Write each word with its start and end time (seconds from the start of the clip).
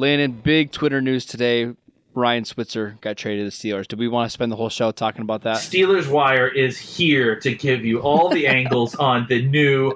Landon, 0.00 0.32
big 0.32 0.72
Twitter 0.72 1.02
news 1.02 1.26
today. 1.26 1.74
Ryan 2.14 2.44
Switzer 2.44 2.96
got 3.02 3.16
traded 3.16 3.50
to 3.52 3.56
the 3.56 3.70
Steelers. 3.70 3.86
Do 3.86 3.96
we 3.96 4.08
want 4.08 4.28
to 4.28 4.32
spend 4.32 4.50
the 4.50 4.56
whole 4.56 4.70
show 4.70 4.90
talking 4.90 5.20
about 5.20 5.42
that? 5.42 5.58
Steelers 5.58 6.10
Wire 6.10 6.48
is 6.48 6.78
here 6.78 7.38
to 7.40 7.54
give 7.54 7.84
you 7.84 8.00
all 8.00 8.30
the 8.30 8.46
angles 8.46 8.94
on 8.96 9.26
the 9.28 9.46
new. 9.46 9.92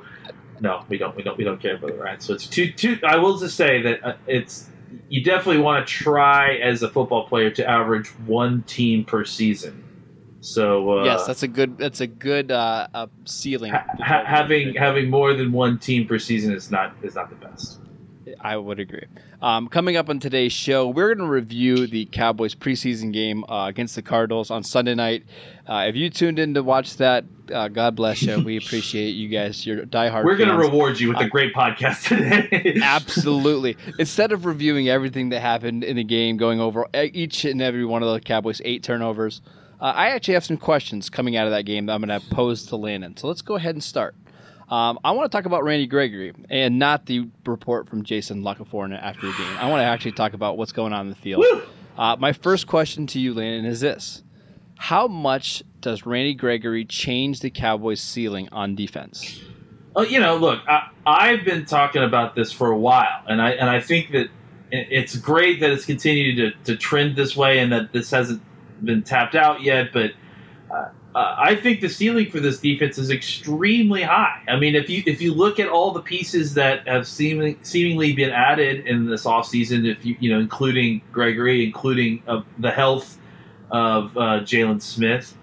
No, 0.60 0.84
we 0.88 0.98
don't. 0.98 1.16
We 1.16 1.22
don't. 1.22 1.36
We 1.36 1.42
don't 1.42 1.60
care 1.60 1.76
about 1.76 1.98
Ryan 1.98 2.20
Switzer. 2.20 2.50
Two, 2.50 2.70
two. 2.70 2.98
I 3.02 3.16
will 3.16 3.38
just 3.38 3.56
say 3.56 3.82
that 3.82 4.04
uh, 4.04 4.14
it's 4.26 4.68
you 5.08 5.24
definitely 5.24 5.62
want 5.62 5.88
to 5.88 5.92
try 5.92 6.56
as 6.56 6.82
a 6.82 6.88
football 6.88 7.26
player 7.26 7.50
to 7.50 7.68
average 7.68 8.08
one 8.26 8.62
team 8.62 9.04
per 9.04 9.24
season. 9.24 9.82
So 10.40 11.00
uh, 11.00 11.04
yes, 11.04 11.26
that's 11.26 11.42
a 11.42 11.48
good. 11.48 11.78
That's 11.78 12.00
a 12.00 12.06
good 12.06 12.52
uh, 12.52 12.86
uh, 12.94 13.06
ceiling. 13.24 13.72
ha- 13.72 14.24
having 14.24 14.74
having 14.78 15.10
more 15.10 15.34
than 15.34 15.50
one 15.50 15.78
team 15.78 16.06
per 16.06 16.18
season 16.18 16.52
is 16.54 16.70
not 16.70 16.94
is 17.02 17.14
not 17.14 17.30
the 17.30 17.36
best. 17.36 17.80
I 18.40 18.56
would 18.56 18.78
agree. 18.78 19.06
Um, 19.42 19.68
coming 19.68 19.96
up 19.96 20.08
on 20.08 20.20
today's 20.20 20.52
show, 20.52 20.88
we're 20.88 21.14
going 21.14 21.26
to 21.26 21.32
review 21.32 21.86
the 21.86 22.06
Cowboys 22.06 22.54
preseason 22.54 23.12
game 23.12 23.44
uh, 23.48 23.66
against 23.66 23.94
the 23.94 24.02
Cardinals 24.02 24.50
on 24.50 24.62
Sunday 24.62 24.94
night. 24.94 25.24
Uh, 25.68 25.84
if 25.88 25.96
you 25.96 26.10
tuned 26.10 26.38
in 26.38 26.54
to 26.54 26.62
watch 26.62 26.96
that, 26.96 27.24
uh, 27.52 27.68
God 27.68 27.96
bless 27.96 28.22
you. 28.22 28.42
We 28.42 28.56
appreciate 28.56 29.10
you 29.10 29.28
guys. 29.28 29.66
You're 29.66 29.84
diehard. 29.84 30.24
We're 30.24 30.36
going 30.36 30.50
to 30.50 30.56
reward 30.56 30.98
you 31.00 31.08
with 31.08 31.20
a 31.20 31.28
great 31.28 31.54
podcast 31.54 32.08
today. 32.08 32.80
Absolutely. 32.82 33.76
Instead 33.98 34.32
of 34.32 34.46
reviewing 34.46 34.88
everything 34.88 35.28
that 35.30 35.40
happened 35.40 35.84
in 35.84 35.96
the 35.96 36.04
game, 36.04 36.36
going 36.36 36.60
over 36.60 36.86
each 36.94 37.44
and 37.44 37.60
every 37.60 37.84
one 37.84 38.02
of 38.02 38.12
the 38.12 38.20
Cowboys' 38.20 38.62
eight 38.64 38.82
turnovers, 38.82 39.42
uh, 39.80 39.92
I 39.94 40.08
actually 40.08 40.34
have 40.34 40.44
some 40.44 40.56
questions 40.56 41.10
coming 41.10 41.36
out 41.36 41.46
of 41.46 41.52
that 41.52 41.64
game 41.64 41.86
that 41.86 41.92
I'm 41.92 42.02
going 42.02 42.20
to 42.20 42.26
pose 42.28 42.66
to 42.66 42.76
Landon. 42.76 43.16
So 43.16 43.28
let's 43.28 43.42
go 43.42 43.56
ahead 43.56 43.74
and 43.74 43.84
start. 43.84 44.14
Um, 44.74 44.98
I 45.04 45.12
want 45.12 45.30
to 45.30 45.38
talk 45.38 45.46
about 45.46 45.62
Randy 45.62 45.86
Gregory 45.86 46.34
and 46.50 46.80
not 46.80 47.06
the 47.06 47.28
report 47.46 47.88
from 47.88 48.02
Jason 48.02 48.42
La 48.42 48.56
Canfora 48.56 49.00
after 49.00 49.28
the 49.28 49.32
game. 49.32 49.56
I 49.56 49.70
want 49.70 49.82
to 49.82 49.84
actually 49.84 50.12
talk 50.12 50.32
about 50.32 50.58
what's 50.58 50.72
going 50.72 50.92
on 50.92 51.02
in 51.06 51.10
the 51.10 51.16
field. 51.16 51.44
Uh, 51.96 52.16
my 52.18 52.32
first 52.32 52.66
question 52.66 53.06
to 53.06 53.20
you, 53.20 53.34
Landon, 53.34 53.66
is 53.66 53.78
this: 53.78 54.24
How 54.76 55.06
much 55.06 55.62
does 55.80 56.04
Randy 56.04 56.34
Gregory 56.34 56.84
change 56.84 57.38
the 57.38 57.50
Cowboys' 57.50 58.00
ceiling 58.00 58.48
on 58.50 58.74
defense? 58.74 59.40
Uh, 59.96 60.00
you 60.00 60.18
know, 60.18 60.34
look, 60.34 60.60
I, 60.66 60.88
I've 61.06 61.44
been 61.44 61.66
talking 61.66 62.02
about 62.02 62.34
this 62.34 62.50
for 62.50 62.72
a 62.72 62.76
while, 62.76 63.22
and 63.28 63.40
I 63.40 63.50
and 63.50 63.70
I 63.70 63.78
think 63.80 64.10
that 64.10 64.26
it's 64.72 65.14
great 65.14 65.60
that 65.60 65.70
it's 65.70 65.84
continued 65.84 66.56
to, 66.64 66.72
to 66.72 66.76
trend 66.76 67.14
this 67.14 67.36
way, 67.36 67.60
and 67.60 67.70
that 67.70 67.92
this 67.92 68.10
hasn't 68.10 68.42
been 68.82 69.04
tapped 69.04 69.36
out 69.36 69.62
yet. 69.62 69.92
But 69.92 70.14
uh, 71.14 71.36
I 71.38 71.54
think 71.54 71.80
the 71.80 71.88
ceiling 71.88 72.30
for 72.30 72.40
this 72.40 72.58
defense 72.58 72.98
is 72.98 73.10
extremely 73.10 74.02
high. 74.02 74.42
I 74.48 74.56
mean, 74.56 74.74
if 74.74 74.90
you 74.90 75.02
if 75.06 75.22
you 75.22 75.32
look 75.32 75.60
at 75.60 75.68
all 75.68 75.92
the 75.92 76.02
pieces 76.02 76.54
that 76.54 76.88
have 76.88 77.06
seeming, 77.06 77.56
seemingly 77.62 78.12
been 78.14 78.30
added 78.30 78.86
in 78.86 79.06
this 79.06 79.24
offseason, 79.24 79.88
if 79.88 80.04
you 80.04 80.16
you 80.18 80.32
know, 80.32 80.40
including 80.40 81.02
Gregory, 81.12 81.64
including 81.64 82.22
uh, 82.26 82.42
the 82.58 82.70
health 82.70 83.18
of 83.70 84.16
uh, 84.16 84.40
Jaylon 84.40 84.82
Smith, 84.82 85.36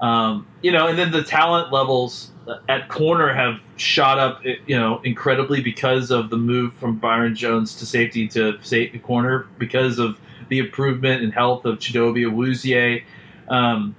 um, 0.00 0.46
you 0.60 0.70
know, 0.72 0.88
and 0.88 0.98
then 0.98 1.10
the 1.10 1.22
talent 1.22 1.72
levels 1.72 2.30
at 2.68 2.90
corner 2.90 3.32
have 3.32 3.60
shot 3.76 4.18
up, 4.18 4.44
you 4.44 4.78
know, 4.78 5.00
incredibly 5.04 5.62
because 5.62 6.10
of 6.10 6.28
the 6.28 6.36
move 6.36 6.74
from 6.74 6.98
Byron 6.98 7.34
Jones 7.34 7.74
to 7.76 7.86
safety 7.86 8.28
to 8.28 8.58
safety 8.62 8.98
corner 8.98 9.46
because 9.58 9.98
of 9.98 10.20
the 10.50 10.58
improvement 10.58 11.22
in 11.22 11.30
health 11.30 11.64
of 11.64 11.78
Chidobe 11.78 12.26
Awuzie. 12.30 13.02
Um, 13.48 13.96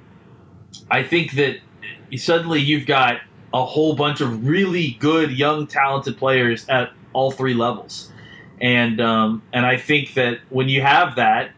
I 0.89 1.03
think 1.03 1.33
that 1.33 1.57
suddenly 2.17 2.59
you've 2.59 2.85
got 2.85 3.21
a 3.53 3.65
whole 3.65 3.95
bunch 3.95 4.21
of 4.21 4.45
really 4.45 4.97
good, 4.99 5.31
young, 5.31 5.67
talented 5.67 6.17
players 6.17 6.67
at 6.67 6.91
all 7.13 7.31
three 7.31 7.53
levels, 7.53 8.11
and 8.61 8.99
um, 9.01 9.41
and 9.53 9.65
I 9.65 9.77
think 9.77 10.13
that 10.15 10.39
when 10.49 10.69
you 10.69 10.81
have 10.81 11.15
that, 11.15 11.51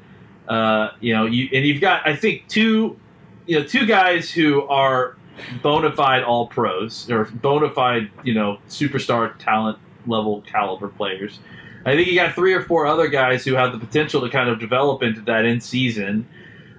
uh, 0.47 0.89
you 0.99 1.13
know, 1.13 1.25
you 1.25 1.49
and 1.53 1.65
you've 1.65 1.81
got 1.81 2.07
I 2.07 2.15
think 2.15 2.47
two, 2.47 2.97
you 3.45 3.59
know, 3.59 3.65
two 3.65 3.85
guys 3.85 4.31
who 4.31 4.63
are 4.63 5.17
bona 5.61 5.91
fide 5.91 6.23
all 6.23 6.47
pros 6.47 7.09
or 7.09 7.25
bona 7.25 7.69
fide, 7.69 8.09
you 8.23 8.33
know, 8.33 8.59
superstar 8.69 9.37
talent 9.39 9.77
level 10.05 10.41
caliber 10.41 10.87
players. 10.87 11.39
I 11.85 11.95
think 11.95 12.07
you 12.07 12.15
got 12.15 12.35
three 12.35 12.53
or 12.53 12.61
four 12.61 12.85
other 12.85 13.07
guys 13.07 13.45
who 13.45 13.53
have 13.53 13.71
the 13.71 13.79
potential 13.79 14.21
to 14.21 14.29
kind 14.29 14.49
of 14.49 14.59
develop 14.59 15.03
into 15.03 15.21
that 15.21 15.45
in 15.45 15.61
season. 15.61 16.27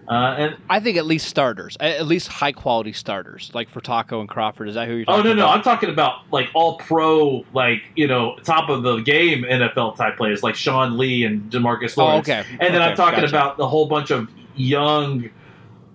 Uh, 0.08 0.34
and 0.38 0.56
I 0.70 0.80
think 0.80 0.96
at 0.96 1.04
least 1.04 1.28
starters, 1.28 1.76
at 1.80 2.06
least 2.06 2.28
high 2.28 2.52
quality 2.52 2.94
starters, 2.94 3.50
like 3.52 3.68
for 3.68 3.80
Taco 3.82 4.20
and 4.20 4.28
Crawford. 4.28 4.68
Is 4.68 4.74
that 4.74 4.88
who 4.88 4.94
you're 4.94 5.04
talking 5.04 5.20
about? 5.20 5.30
oh 5.30 5.34
no 5.34 5.42
no. 5.46 5.48
I'm 5.48 5.60
talking 5.62 5.90
about 5.90 6.20
like 6.32 6.48
all 6.54 6.78
pro, 6.78 7.44
like 7.52 7.82
you 7.94 8.06
know, 8.06 8.36
top 8.42 8.70
of 8.70 8.82
the 8.82 9.00
game 9.00 9.42
NFL 9.42 9.96
type 9.96 10.16
players 10.16 10.42
like 10.42 10.54
Sean 10.54 10.96
Lee 10.96 11.24
and 11.24 11.52
Demarcus 11.52 11.94
Oh, 11.98 12.04
Lawrence. 12.04 12.28
okay. 12.28 12.42
And 12.52 12.74
then 12.74 12.76
Okay, 12.76 12.84
I'm 12.90 12.96
talking 12.96 13.20
gotcha. 13.20 13.28
about 13.36 13.58
the 13.58 13.68
whole 13.68 13.86
bunch 13.86 14.10
of 14.10 14.28
young 14.56 15.28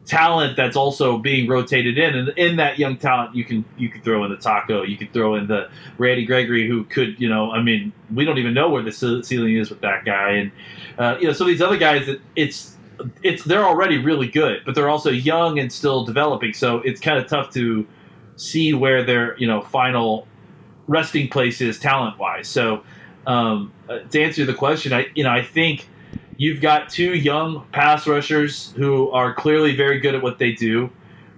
talent 0.06 0.58
that's 0.58 0.76
also 0.76 1.18
being 1.18 1.48
rotated 1.48 1.98
in, 1.98 2.14
and 2.16 2.30
in 2.38 2.58
that 2.58 2.78
young 2.78 2.98
talent, 2.98 3.34
you 3.36 3.44
can 3.46 3.64
you 3.78 3.90
can 3.90 4.02
throw 4.02 4.24
in 4.26 4.32
the 4.32 4.38
Taco, 4.38 4.84
you 4.84 4.98
can 4.98 5.08
throw 5.08 5.36
in 5.36 5.48
the 5.48 5.70
Randy 5.98 6.26
Gregory, 6.26 6.68
who 6.68 6.84
could, 6.84 7.20
you 7.20 7.30
know, 7.30 7.52
I 7.52 7.62
mean, 7.64 7.94
we 8.14 8.26
don't 8.26 8.38
even 8.38 8.54
know 8.54 8.70
where 8.70 8.84
the 8.84 8.92
ceiling 8.92 9.56
is 9.56 9.70
with 9.70 9.82
that 9.82 10.06
guy, 10.06 10.32
and 10.32 10.52
uh, 11.00 11.18
you 11.20 11.28
know, 11.28 11.34
so 11.34 11.46
these 11.46 11.62
other 11.62 11.78
guys, 11.78 12.06
that 12.08 12.20
it's 12.36 12.76
it's 13.22 13.44
they're 13.44 13.66
already 13.66 13.98
really 13.98 14.28
good, 14.28 14.62
but 14.66 14.76
they're 14.76 14.90
also 14.90 15.10
young 15.10 15.60
and 15.60 15.72
still 15.72 16.06
developing, 16.06 16.54
so 16.54 16.78
it's 16.80 17.00
kind 17.00 17.18
of 17.18 17.28
tough 17.28 17.52
to 17.54 17.86
see 18.36 18.74
where 18.74 19.04
their 19.04 19.38
you 19.38 19.48
know 19.48 19.62
final 19.62 20.28
resting 20.88 21.30
place 21.30 21.62
is 21.62 21.80
talent 21.80 22.18
wise. 22.18 22.48
So 22.48 22.84
um, 23.26 23.72
uh, 23.90 24.00
to 24.00 24.22
answer 24.22 24.46
the 24.46 24.54
question, 24.54 24.94
I 24.94 25.08
you 25.16 25.24
know 25.24 25.32
I 25.32 25.44
think 25.44 25.88
you've 26.38 26.62
got 26.62 26.90
two 26.90 27.14
young 27.14 27.66
pass 27.72 28.08
rushers 28.08 28.72
who 28.76 29.10
are 29.12 29.34
clearly 29.34 29.76
very 29.76 30.00
good 30.00 30.16
at 30.16 30.22
what 30.22 30.40
they 30.40 30.52
do. 30.52 30.90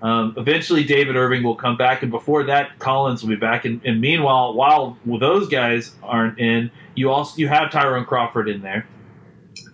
Um, 0.01 0.35
eventually, 0.37 0.83
David 0.83 1.16
Irving 1.16 1.41
will 1.41 1.55
come 1.55 1.77
back, 1.77 2.03
and 2.03 2.11
before 2.11 2.43
that, 2.43 2.77
Collins 2.79 3.23
will 3.23 3.29
be 3.29 3.35
back. 3.37 3.66
And, 3.66 3.81
and 3.85 3.99
meanwhile, 3.99 4.53
while 4.53 4.97
those 5.05 5.47
guys 5.47 5.95
aren't 6.03 6.37
in, 6.37 6.69
you 6.95 7.09
also 7.09 7.37
you 7.37 7.47
have 7.47 7.72
Tyrone 7.72 8.05
Crawford 8.05 8.47
in 8.47 8.61
there, 8.61 8.87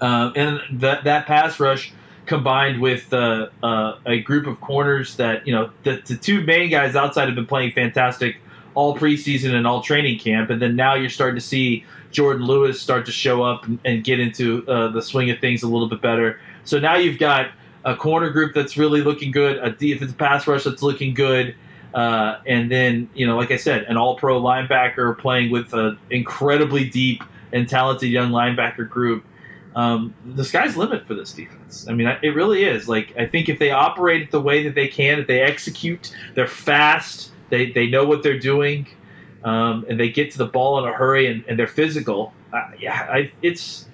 um, 0.02 0.34
and 0.36 0.82
that 0.82 1.04
that 1.06 1.26
pass 1.26 1.60
rush 1.60 1.94
combined 2.26 2.82
with 2.82 3.12
uh, 3.14 3.48
uh, 3.64 3.98
a 4.06 4.20
group 4.20 4.48
of 4.48 4.60
corners 4.62 5.16
that 5.16 5.46
you 5.48 5.54
know 5.54 5.70
the, 5.84 6.02
the 6.06 6.16
two 6.16 6.44
main 6.44 6.70
guys 6.70 6.96
outside 6.96 7.28
have 7.28 7.36
been 7.36 7.46
playing 7.46 7.72
fantastic 7.72 8.38
all 8.74 8.98
preseason 8.98 9.54
and 9.54 9.68
all 9.68 9.82
training 9.82 10.18
camp, 10.18 10.50
and 10.50 10.62
then 10.62 10.76
now 10.76 10.96
you're 10.96 11.10
starting 11.10 11.36
to 11.36 11.46
see 11.46 11.86
Jourdan 12.12 12.46
Lewis 12.46 12.82
start 12.82 13.06
to 13.06 13.12
show 13.12 13.44
up 13.44 13.66
and, 13.66 13.80
and 13.86 14.04
get 14.04 14.20
into 14.20 14.66
uh, 14.68 14.90
the 14.90 15.02
swing 15.02 15.30
of 15.30 15.40
things 15.40 15.64
a 15.64 15.68
little 15.68 15.90
bit 15.90 16.02
better. 16.02 16.40
So 16.64 16.80
now 16.80 16.96
you've 16.96 17.20
got 17.20 17.52
a 17.84 17.96
corner 17.96 18.30
group 18.30 18.54
that's 18.54 18.78
really 18.78 19.02
looking 19.02 19.32
good, 19.32 19.58
a 19.58 19.72
defensive 19.72 20.18
pass 20.18 20.48
rush 20.48 20.64
that's 20.64 20.82
looking 20.82 21.14
good, 21.14 21.56
uh, 21.94 22.38
and 22.46 22.72
then 22.72 23.10
you 23.14 23.28
know, 23.28 23.38
like 23.38 23.52
I 23.52 23.58
said, 23.58 23.84
an 23.84 23.98
All-Pro 23.98 24.42
linebacker 24.42 25.18
playing 25.18 25.52
with 25.52 25.74
an 25.74 26.00
incredibly 26.10 26.88
deep 26.88 27.24
and 27.52 27.68
talented 27.68 28.10
young 28.10 28.32
linebacker 28.32 28.88
group. 28.88 29.26
Um, 29.76 30.14
the 30.36 30.44
sky's 30.44 30.76
limit 30.76 31.08
for 31.08 31.14
this 31.14 31.32
defense. 31.32 31.88
I 31.88 31.94
mean, 31.94 32.08
it 32.22 32.36
really 32.36 32.66
is. 32.66 32.90
Like, 32.90 33.14
I 33.18 33.26
think 33.26 33.48
if 33.48 33.58
they 33.58 33.72
operate 33.72 34.32
the 34.32 34.42
way 34.42 34.64
that 34.64 34.76
they 34.76 34.88
can, 34.88 35.20
if 35.20 35.28
they 35.28 35.42
execute, 35.42 36.14
they're 36.36 36.48
fast, 36.48 37.32
they, 37.50 37.72
they 37.72 37.88
know 37.88 38.06
what 38.06 38.22
they're 38.22 38.40
doing, 38.40 38.88
um, 39.44 39.86
and 39.90 40.00
they 40.00 40.10
get 40.10 40.32
to 40.32 40.38
the 40.38 40.46
ball 40.46 40.84
in 40.84 40.90
a 40.90 40.94
hurry 40.94 41.28
and, 41.28 41.44
and 41.48 41.58
they're 41.58 41.68
physical. 41.68 42.34
Uh, 42.54 42.72
yeah, 42.80 43.08
I, 43.10 43.32
it's 43.42 43.88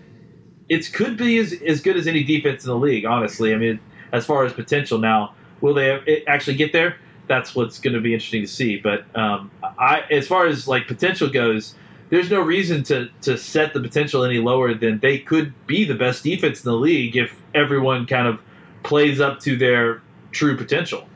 it 0.70 0.92
could 0.94 1.16
be 1.18 1.38
as, 1.38 1.54
as 1.66 1.82
good 1.82 1.96
as 1.96 2.08
any 2.08 2.24
defense 2.24 2.64
in 2.64 2.70
the 2.70 2.78
league. 2.78 3.06
Honestly, 3.06 3.54
I 3.54 3.58
mean, 3.58 3.80
as 4.12 4.26
far 4.26 4.46
as 4.46 4.54
potential 4.54 4.98
now, 4.98 5.36
will 5.62 5.74
they 5.74 6.24
actually 6.28 6.58
get 6.58 6.74
there? 6.74 6.98
That's 7.28 7.56
what's 7.56 7.80
going 7.80 7.94
to 7.94 8.02
be 8.02 8.14
interesting 8.14 8.42
to 8.42 8.48
see. 8.48 8.78
But 8.78 9.06
um, 9.16 9.52
I, 9.64 10.04
as 10.12 10.28
far 10.28 10.48
as 10.48 10.68
like 10.68 10.88
potential 10.88 11.30
goes, 11.30 11.76
there's 12.09 12.30
no 12.30 12.42
reason 12.42 12.83
to 12.83 13.09
to 13.21 13.38
set 13.38 13.74
the 13.74 13.80
potential 13.80 14.24
any 14.24 14.39
lower 14.39 14.74
than 14.74 15.00
they 15.00 15.19
could 15.19 15.54
be 15.68 15.83
the 15.86 15.95
best 15.95 16.24
defense 16.24 16.63
in 16.63 16.71
the 16.71 16.77
league 16.77 17.15
if 17.15 17.36
everyone 17.54 18.06
kind 18.06 18.27
of 18.27 18.39
plays 18.83 19.19
up 19.19 19.39
to 19.42 19.57
their 19.57 20.01
true 20.31 20.56
potential. 20.56 21.07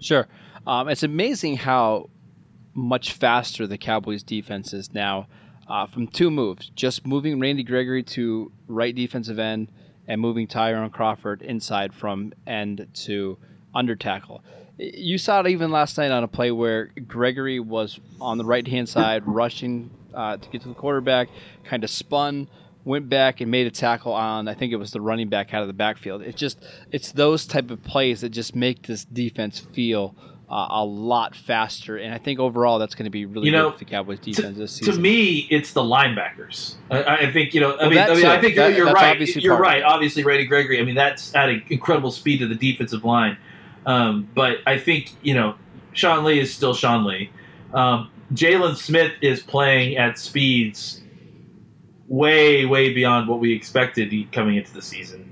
Sure, 0.00 0.26
um, 0.66 0.88
it's 0.88 1.02
amazing 1.02 1.56
how 1.56 2.10
much 2.74 3.12
faster 3.12 3.66
the 3.66 3.78
Cowboys' 3.78 4.22
defense 4.22 4.72
is 4.72 4.92
now. 4.92 5.26
Uh, 5.68 5.86
from 5.86 6.08
two 6.08 6.32
moves, 6.32 6.68
just 6.74 7.06
moving 7.06 7.38
Randy 7.38 7.62
Gregory 7.62 8.02
to 8.02 8.50
right 8.66 8.92
defensive 8.92 9.38
end 9.38 9.70
and 10.08 10.20
moving 10.20 10.48
Tyrone 10.48 10.90
Crawford 10.90 11.42
inside 11.42 11.94
from 11.94 12.32
end 12.44 12.88
to 13.04 13.38
under 13.72 13.94
tackle. 13.94 14.42
You 14.78 15.16
saw 15.18 15.40
it 15.40 15.46
even 15.46 15.70
last 15.70 15.96
night 15.96 16.10
on 16.10 16.24
a 16.24 16.28
play 16.28 16.50
where 16.50 16.86
Gregory 17.06 17.60
was 17.60 18.00
on 18.20 18.36
the 18.36 18.44
right 18.44 18.66
hand 18.66 18.88
side 18.88 19.22
rushing 19.26 19.90
uh, 20.14 20.36
to 20.36 20.48
get 20.50 20.62
to 20.62 20.68
the 20.68 20.74
quarterback, 20.74 21.28
kind 21.64 21.84
of 21.84 21.90
spun, 21.90 22.48
went 22.84 23.08
back 23.08 23.40
and 23.40 23.50
made 23.50 23.66
a 23.66 23.70
tackle 23.70 24.12
on 24.12 24.48
I 24.48 24.54
think 24.54 24.72
it 24.72 24.76
was 24.76 24.90
the 24.90 25.00
running 25.00 25.28
back 25.28 25.52
out 25.54 25.62
of 25.62 25.68
the 25.68 25.74
backfield. 25.74 26.22
It's 26.22 26.38
just 26.38 26.64
it's 26.92 27.12
those 27.12 27.46
type 27.46 27.70
of 27.70 27.82
plays 27.82 28.20
that 28.22 28.30
just 28.30 28.54
make 28.54 28.86
this 28.86 29.04
defense 29.04 29.58
feel 29.58 30.14
uh, 30.50 30.66
a 30.70 30.84
lot 30.84 31.36
faster, 31.36 31.96
and 31.96 32.12
I 32.12 32.18
think 32.18 32.40
overall 32.40 32.80
that's 32.80 32.96
going 32.96 33.04
to 33.04 33.10
be 33.10 33.24
really 33.24 33.46
You 33.46 33.52
know, 33.52 33.70
good 33.70 33.78
for 33.78 33.84
the 33.84 33.90
Cowboys 33.90 34.18
defense 34.18 34.54
to, 34.56 34.60
this 34.60 34.78
to 34.80 34.92
me, 34.98 35.46
it's 35.48 35.72
the 35.72 35.82
linebackers. 35.82 36.74
I, 36.90 37.26
I 37.26 37.32
think 37.32 37.54
you 37.54 37.60
know. 37.60 37.76
I 37.76 37.82
well, 37.82 37.90
mean, 37.90 37.98
I, 37.98 38.14
mean 38.14 38.26
I, 38.26 38.40
think 38.40 38.56
that, 38.56 38.74
you're 38.74 38.86
right. 38.86 39.12
obviously 39.12 39.42
You're 39.42 39.58
right. 39.58 39.82
Obviously, 39.82 40.24
Randy 40.24 40.46
Gregory. 40.46 40.80
I 40.80 40.84
mean, 40.84 40.96
that's 40.96 41.34
adding 41.36 41.62
incredible 41.70 42.10
speed 42.10 42.38
to 42.38 42.48
the 42.48 42.56
defensive 42.56 43.04
line. 43.04 43.36
Um, 43.86 44.28
but 44.34 44.58
I 44.66 44.78
think 44.78 45.12
you 45.22 45.34
know, 45.34 45.54
Sean 45.92 46.24
Lee 46.24 46.40
is 46.40 46.52
still 46.52 46.74
Sean 46.74 47.04
Lee. 47.04 47.30
Um, 47.72 48.10
Jaylon 48.32 48.76
Smith 48.76 49.12
is 49.20 49.40
playing 49.42 49.96
at 49.96 50.18
speeds 50.18 51.02
way, 52.08 52.64
way 52.66 52.92
beyond 52.92 53.28
what 53.28 53.40
we 53.40 53.52
expected 53.52 54.12
coming 54.32 54.56
into 54.56 54.72
the 54.72 54.82
season. 54.82 55.26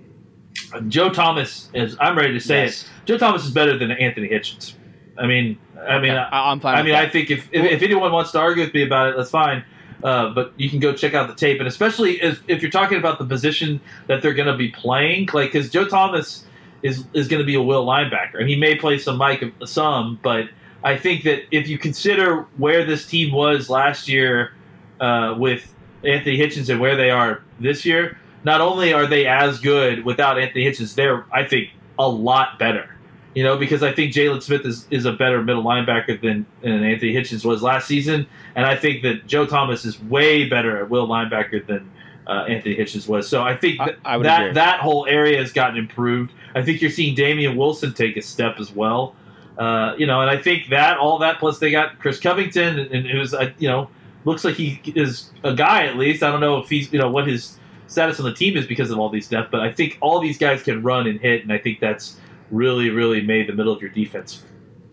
Joe 0.89 1.09
Thomas 1.11 1.71
is. 1.75 1.97
I'm 2.01 2.17
ready 2.17 2.33
to 2.35 2.41
say 2.41 2.65
Yes. 2.65 2.83
it. 2.83 2.89
Joe 3.07 3.19
Thomas 3.19 3.45
is 3.45 3.51
better 3.51 3.79
than 3.79 3.91
Anthony 3.91 4.29
Hitchens. 4.29 4.75
I 5.17 5.27
mean, 5.27 5.59
I 5.77 5.99
mean, 5.99 6.11
Okay, 6.11 6.19
I, 6.19 6.51
I'm 6.51 6.61
fine. 6.61 6.77
I 6.77 6.83
mean, 6.83 6.93
that. 6.93 7.07
I 7.07 7.09
think 7.09 7.31
if, 7.31 7.49
if, 7.53 7.65
if 7.65 7.83
anyone 7.83 8.13
wants 8.13 8.33
to 8.33 8.39
argue 8.39 8.65
with 8.65 8.75
me 8.75 8.83
about 8.85 9.09
it, 9.11 9.17
that's 9.17 9.31
fine. 9.31 9.65
Uh, 10.05 10.29
but 10.31 10.53
you 10.57 10.71
can 10.71 10.79
go 10.79 10.93
check 10.93 11.15
out 11.15 11.27
the 11.27 11.35
tape, 11.35 11.59
and 11.59 11.67
especially 11.67 12.23
if, 12.23 12.41
if 12.47 12.63
you're 12.63 12.71
talking 12.71 12.99
about 12.99 13.19
the 13.19 13.25
position 13.25 13.81
that 14.07 14.23
they're 14.23 14.35
going 14.35 14.47
to 14.47 14.57
be 14.57 14.69
playing, 14.69 15.29
like 15.33 15.51
because 15.53 15.71
Joe 15.71 15.89
Thomas 15.89 16.45
is 16.83 17.05
is 17.15 17.27
going 17.27 17.41
to 17.41 17.47
be 17.47 17.57
a 17.57 17.63
will 17.63 17.85
linebacker, 17.85 18.39
and 18.39 18.49
he 18.49 18.55
may 18.55 18.77
play 18.77 18.99
some 18.99 19.17
Mike 19.17 19.43
some, 19.65 20.21
but 20.23 20.51
I 20.85 20.97
think 20.97 21.25
that 21.25 21.43
if 21.51 21.69
you 21.69 21.79
consider 21.79 22.47
where 22.57 22.85
this 22.85 23.07
team 23.07 23.33
was 23.33 23.69
last 23.69 24.09
year 24.09 24.53
uh, 25.01 25.35
with 25.39 25.75
Anthony 26.05 26.39
Hitchens 26.39 26.69
and 26.69 26.81
where 26.81 26.97
they 26.97 27.11
are 27.11 27.43
this 27.59 27.85
year, 27.85 28.17
not 28.45 28.61
only 28.61 28.93
are 28.93 29.07
they 29.07 29.27
as 29.27 29.59
good 29.59 30.05
without 30.05 30.39
Anthony 30.39 30.65
Hitchens, 30.65 30.95
they're 30.95 31.25
I 31.33 31.45
think 31.45 31.71
a 31.99 32.09
lot 32.09 32.59
better. 32.59 32.95
You 33.35 33.45
know, 33.45 33.57
because 33.57 33.83
I 33.83 33.93
think 33.93 34.13
Jaylon 34.13 34.43
Smith 34.43 34.65
is, 34.65 34.87
is 34.91 35.05
a 35.05 35.13
better 35.13 35.43
middle 35.43 35.63
linebacker 35.63 36.21
than, 36.21 36.47
than 36.63 36.83
Anthony 36.83 37.13
Hitchens 37.13 37.45
was 37.45 37.63
last 37.63 37.87
season, 37.87 38.27
and 38.57 38.65
I 38.67 38.75
think 38.75 39.03
that 39.03 39.27
Joe 39.27 39.47
Thomas 39.47 39.85
is 39.85 40.01
way 40.03 40.49
better 40.49 40.79
at 40.79 40.89
will 40.91 41.07
linebacker 41.07 41.65
than 41.65 41.89
uh, 42.27 42.45
Anthony 42.49 42.75
Hitchens 42.77 43.07
was. 43.09 43.29
So 43.29 43.43
I 43.43 43.57
think 43.57 43.81
I- 43.81 43.87
that 43.87 43.99
I 44.05 44.19
that, 44.19 44.41
agree. 44.43 44.55
that 44.55 44.81
whole 44.81 45.07
area 45.07 45.39
has 45.39 45.53
gotten 45.53 45.77
improved. 45.77 46.33
I 46.55 46.63
think 46.63 46.81
you're 46.81 46.91
seeing 46.91 47.15
Damien 47.15 47.57
Wilson 47.57 47.93
take 47.93 48.17
a 48.17 48.23
step 48.23 48.59
as 48.59 48.73
well. 48.73 49.15
Uh, 49.59 49.95
you 49.99 50.07
know, 50.07 50.21
and 50.21 50.31
I 50.31 50.37
think 50.37 50.69
that 50.71 50.99
all 50.99 51.19
that 51.19 51.39
plus 51.39 51.59
they 51.59 51.71
got 51.71 51.99
Chris 51.99 52.21
Covington, 52.21 52.79
and, 52.79 52.91
and 52.93 53.07
it 53.07 53.19
was 53.19 53.35
uh, 53.35 53.51
you 53.59 53.69
know 53.69 53.91
looks 54.25 54.45
like 54.45 54.55
he 54.55 54.81
is 54.95 55.33
a 55.43 55.55
guy 55.55 55.85
at 55.87 55.97
least. 55.97 56.23
I 56.23 56.31
don't 56.31 56.41
know 56.41 56.59
if 56.59 56.69
he's 56.69 56.93
you 56.93 56.99
know 56.99 57.11
what 57.11 57.27
his 57.27 57.59
status 57.89 58.21
on 58.21 58.27
the 58.27 58.35
team 58.35 58.57
is 58.57 58.67
because 58.67 58.91
of 58.91 58.99
all 58.99 59.09
these 59.09 59.29
depth, 59.29 59.51
but 59.51 59.61
I 59.61 59.73
think 59.73 59.99
all 60.01 60.21
these 60.21 60.39
guys 60.39 60.63
can 60.63 60.83
run 60.83 61.07
and 61.07 61.19
hit, 61.21 61.43
and 61.43 61.53
I 61.53 61.59
think 61.59 61.81
that's 61.81 62.19
really 62.51 62.91
really 62.91 63.21
made 63.21 63.49
the 63.49 63.53
middle 63.53 63.73
of 63.73 63.81
your 63.83 63.91
defense 63.91 64.45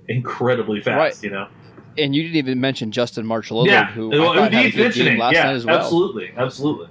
incredibly 0.07 0.81
fast. 0.81 0.97
Right. 0.97 1.23
You 1.23 1.29
know, 1.29 1.47
and 1.97 2.15
you 2.15 2.23
didn't 2.23 2.37
even 2.37 2.59
mention 2.59 2.91
Justin 2.91 3.25
March 3.25 3.49
Lillard, 3.49 3.67
yeah, 3.67 3.91
who 3.91 4.09
Well, 4.09 4.31
I 4.31 4.35
thought 4.35 4.53
had 4.53 4.65
a 4.65 4.71
good 4.71 4.93
game 4.93 5.19
last 5.19 5.33
yeah, 5.35 5.43
night 5.43 5.55
as 5.55 5.65
well. 5.65 5.77
absolutely, 5.77 6.31
absolutely. 6.35 6.87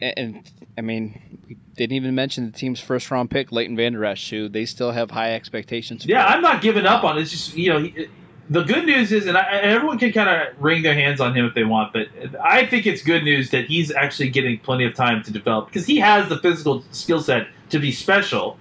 And, 0.00 0.50
I 0.78 0.80
mean, 0.80 1.40
we 1.48 1.56
didn't 1.76 1.96
even 1.96 2.14
mention 2.14 2.46
the 2.46 2.56
team's 2.56 2.80
first 2.80 3.10
round 3.10 3.30
pick, 3.30 3.52
Leighton 3.52 3.76
Vander 3.76 4.04
Esch, 4.04 4.30
who 4.30 4.48
they 4.48 4.64
still 4.64 4.92
have 4.92 5.10
high 5.10 5.34
expectations. 5.34 6.06
Yeah. 6.06 6.24
I'm 6.24 6.42
not 6.42 6.62
giving 6.62 6.86
up 6.86 7.04
on 7.04 7.18
it. 7.18 7.22
It's 7.22 7.30
just 7.30 7.56
you 7.56 7.70
know, 7.72 7.80
he, 7.80 8.08
the 8.48 8.64
good 8.64 8.84
news 8.84 9.12
is, 9.12 9.26
and, 9.26 9.38
I, 9.38 9.60
everyone 9.60 9.98
can 9.98 10.12
kind 10.12 10.28
of 10.28 10.60
wring 10.60 10.82
their 10.82 10.94
hands 10.94 11.20
on 11.20 11.36
him 11.36 11.46
if 11.46 11.54
they 11.54 11.62
want, 11.62 11.92
but 11.92 12.08
I 12.42 12.66
think 12.66 12.84
it's 12.84 13.00
good 13.00 13.22
news 13.22 13.50
that 13.50 13.66
he's 13.66 13.92
actually 13.92 14.30
getting 14.30 14.58
plenty 14.58 14.84
of 14.84 14.94
time 14.94 15.22
to 15.22 15.32
develop 15.32 15.66
because 15.66 15.86
he 15.86 15.98
has 15.98 16.28
the 16.28 16.38
physical 16.38 16.82
skill 16.90 17.20
set 17.20 17.46
to 17.68 17.78
be 17.78 17.92
special. 17.92 18.58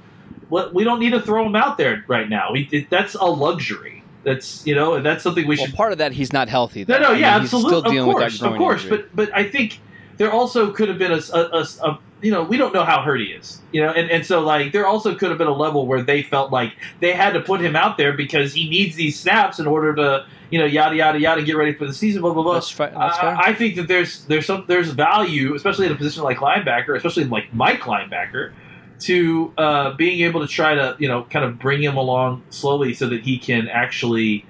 What 0.50 0.75
we 0.75 0.83
don't 0.83 1.00
need 1.00 1.12
to 1.12 1.21
throw 1.21 1.45
him 1.45 1.56
out 1.56 1.77
there 1.77 2.03
right 2.07 2.30
now. 2.30 2.51
We, 2.51 2.69
it, 2.71 2.89
that's 2.89 3.15
a 3.15 3.25
luxury. 3.25 4.03
That's 4.24 4.65
you 4.68 4.75
know, 4.75 5.01
that's 5.01 5.24
something 5.24 5.47
we 5.47 5.56
Well, 5.57 5.65
should 5.65 5.75
part 5.75 5.92
of 5.92 5.97
that 5.97 6.12
he's 6.12 6.33
not 6.33 6.50
healthy. 6.50 6.83
Though. 6.83 6.95
no, 6.95 7.00
no, 7.00 7.07
I 7.07 7.12
mean, 7.13 7.21
yeah, 7.21 7.39
he's 7.39 7.45
absolutely, 7.45 7.69
Still 7.69 7.81
dealing 7.81 8.00
of 8.00 8.07
with 8.07 8.18
course, 8.18 8.39
that 8.39 8.51
of 8.51 8.57
course. 8.57 8.83
injury. 8.83 8.97
But 8.97 9.15
but 9.15 9.35
I 9.35 9.44
think 9.50 9.80
there 10.19 10.31
also 10.31 10.71
could 10.71 10.88
have 10.89 11.00
been 11.00 11.12
a, 11.12 11.21
a, 11.33 11.39
a, 11.39 11.66
a- 11.89 12.00
you 12.21 12.31
know 12.31 12.44
we 12.44 12.57
don't 12.57 12.74
know 12.74 12.83
how 12.83 13.01
hurt 13.01 13.21
he 13.21 13.27
is, 13.27 13.62
you 13.71 13.81
know, 13.81 13.89
and, 13.92 14.12
and 14.12 14.25
so 14.25 14.42
like 14.42 14.74
there 14.74 14.86
also 14.86 15.16
could 15.16 15.30
have 15.30 15.38
been 15.38 15.48
a 15.48 15.54
level 15.56 15.88
where 15.88 16.04
they 16.04 16.21
felt 16.21 16.51
like 16.51 16.74
they 17.00 17.13
had 17.13 17.31
to 17.31 17.39
put 17.39 17.62
him 17.62 17.77
out 17.77 17.98
there 17.98 18.12
because 18.12 18.54
he 18.54 18.69
needs 18.69 18.95
these 18.98 19.18
snaps 19.18 19.57
in 19.57 19.66
order 19.66 19.95
to 19.95 20.25
you 20.51 20.60
know 20.60 20.66
yada 20.66 20.95
yada 20.98 21.18
yada 21.19 21.42
get 21.44 21.56
ready 21.56 21.74
for 21.74 21.88
the 21.88 21.94
season, 21.94 22.21
blah 22.21 22.33
blah 22.33 22.44
blah. 22.44 22.54
That's 22.56 22.69
fi- 22.69 22.89
that's 22.89 23.18
fair. 23.18 23.30
I, 23.38 23.51
I 23.51 23.54
think 23.54 23.77
that 23.77 23.88
there's 23.88 24.25
there's 24.25 24.45
some 24.45 24.66
there's 24.68 24.89
value, 24.89 25.56
especially 25.56 25.86
in 25.86 25.94
a 25.94 25.95
position 25.95 26.24
like 26.24 26.39
linebacker, 26.39 26.94
especially 26.98 27.24
like 27.24 27.54
Mike 27.54 27.81
linebacker, 27.83 28.51
to 29.01 29.54
uh, 29.57 29.94
being 29.94 30.19
able 30.25 30.42
to 30.42 30.48
try 30.48 30.75
to 30.75 30.98
you 31.00 31.07
know 31.07 31.24
kind 31.24 31.45
of 31.45 31.57
bring 31.57 31.81
him 31.81 31.95
along 31.95 32.44
slowly 32.50 32.94
so 32.94 33.07
that 33.07 33.21
he 33.21 33.39
can 33.39 33.69
actually 33.69 34.45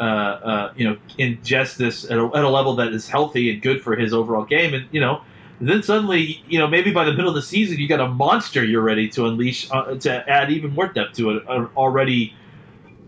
uh, 0.00 0.02
uh, 0.02 0.72
you 0.76 0.88
know 0.88 0.96
ingest 1.18 1.76
this 1.76 2.04
at 2.04 2.18
a, 2.18 2.30
at 2.34 2.42
a 2.42 2.48
level 2.48 2.74
that 2.76 2.92
is 2.92 3.08
healthy 3.08 3.52
and 3.52 3.62
good 3.62 3.82
for 3.82 3.94
his 3.94 4.12
overall 4.12 4.44
game, 4.44 4.74
and 4.74 4.86
you 4.90 5.00
know. 5.00 5.22
Then 5.62 5.82
suddenly, 5.82 6.42
you 6.48 6.58
know, 6.58 6.66
maybe 6.66 6.90
by 6.90 7.04
the 7.04 7.12
middle 7.12 7.28
of 7.28 7.34
the 7.34 7.42
season, 7.42 7.78
you 7.78 7.86
got 7.86 8.00
a 8.00 8.08
monster 8.08 8.64
you're 8.64 8.80
ready 8.80 9.10
to 9.10 9.26
unleash 9.26 9.70
uh, 9.70 9.94
to 9.94 10.26
add 10.26 10.50
even 10.50 10.72
more 10.72 10.86
depth 10.86 11.16
to 11.16 11.28
an 11.32 11.42
an 11.50 11.68
already 11.76 12.34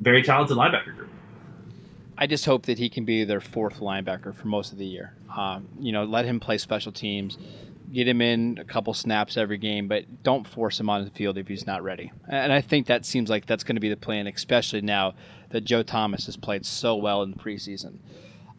very 0.03 0.23
talented 0.23 0.59
linebacker 0.59 0.95
group. 0.95 1.09
I 2.19 2.27
just 2.27 2.45
hope 2.45 2.67
that 2.67 2.79
he 2.79 2.89
can 2.89 3.05
be 3.05 3.25
their 3.25 3.41
fourth 3.41 3.81
linebacker 3.81 4.35
for 4.35 4.49
most 4.49 4.71
of 4.71 4.79
the 4.79 4.85
year. 4.85 5.15
Um, 5.35 5.67
you 5.81 5.93
know, 5.93 6.05
let 6.05 6.25
him 6.27 6.41
play 6.41 6.59
special 6.59 6.93
teams, 6.93 7.39
get 7.93 8.09
him 8.09 8.21
in 8.21 8.59
a 8.59 8.65
couple 8.65 8.95
snaps 8.95 9.37
every 9.37 9.59
game, 9.59 9.89
but 9.89 10.23
don't 10.23 10.47
force 10.47 10.79
him 10.79 10.89
on 10.89 11.05
the 11.05 11.11
field 11.11 11.37
if 11.37 11.49
he's 11.49 11.67
not 11.67 11.83
ready. 11.83 12.13
And 12.29 12.53
I 12.53 12.61
think 12.61 12.87
that 12.87 13.05
seems 13.05 13.29
like 13.29 13.47
that's 13.47 13.65
going 13.65 13.77
to 13.77 13.81
be 13.81 13.89
the 13.89 13.97
plan, 13.97 14.27
especially 14.27 14.83
now 14.83 15.15
that 15.53 15.63
Joe 15.63 15.83
Thomas 15.83 16.27
has 16.27 16.37
played 16.37 16.67
so 16.67 16.97
well 16.97 17.23
in 17.23 17.31
the 17.31 17.39
preseason. 17.39 17.99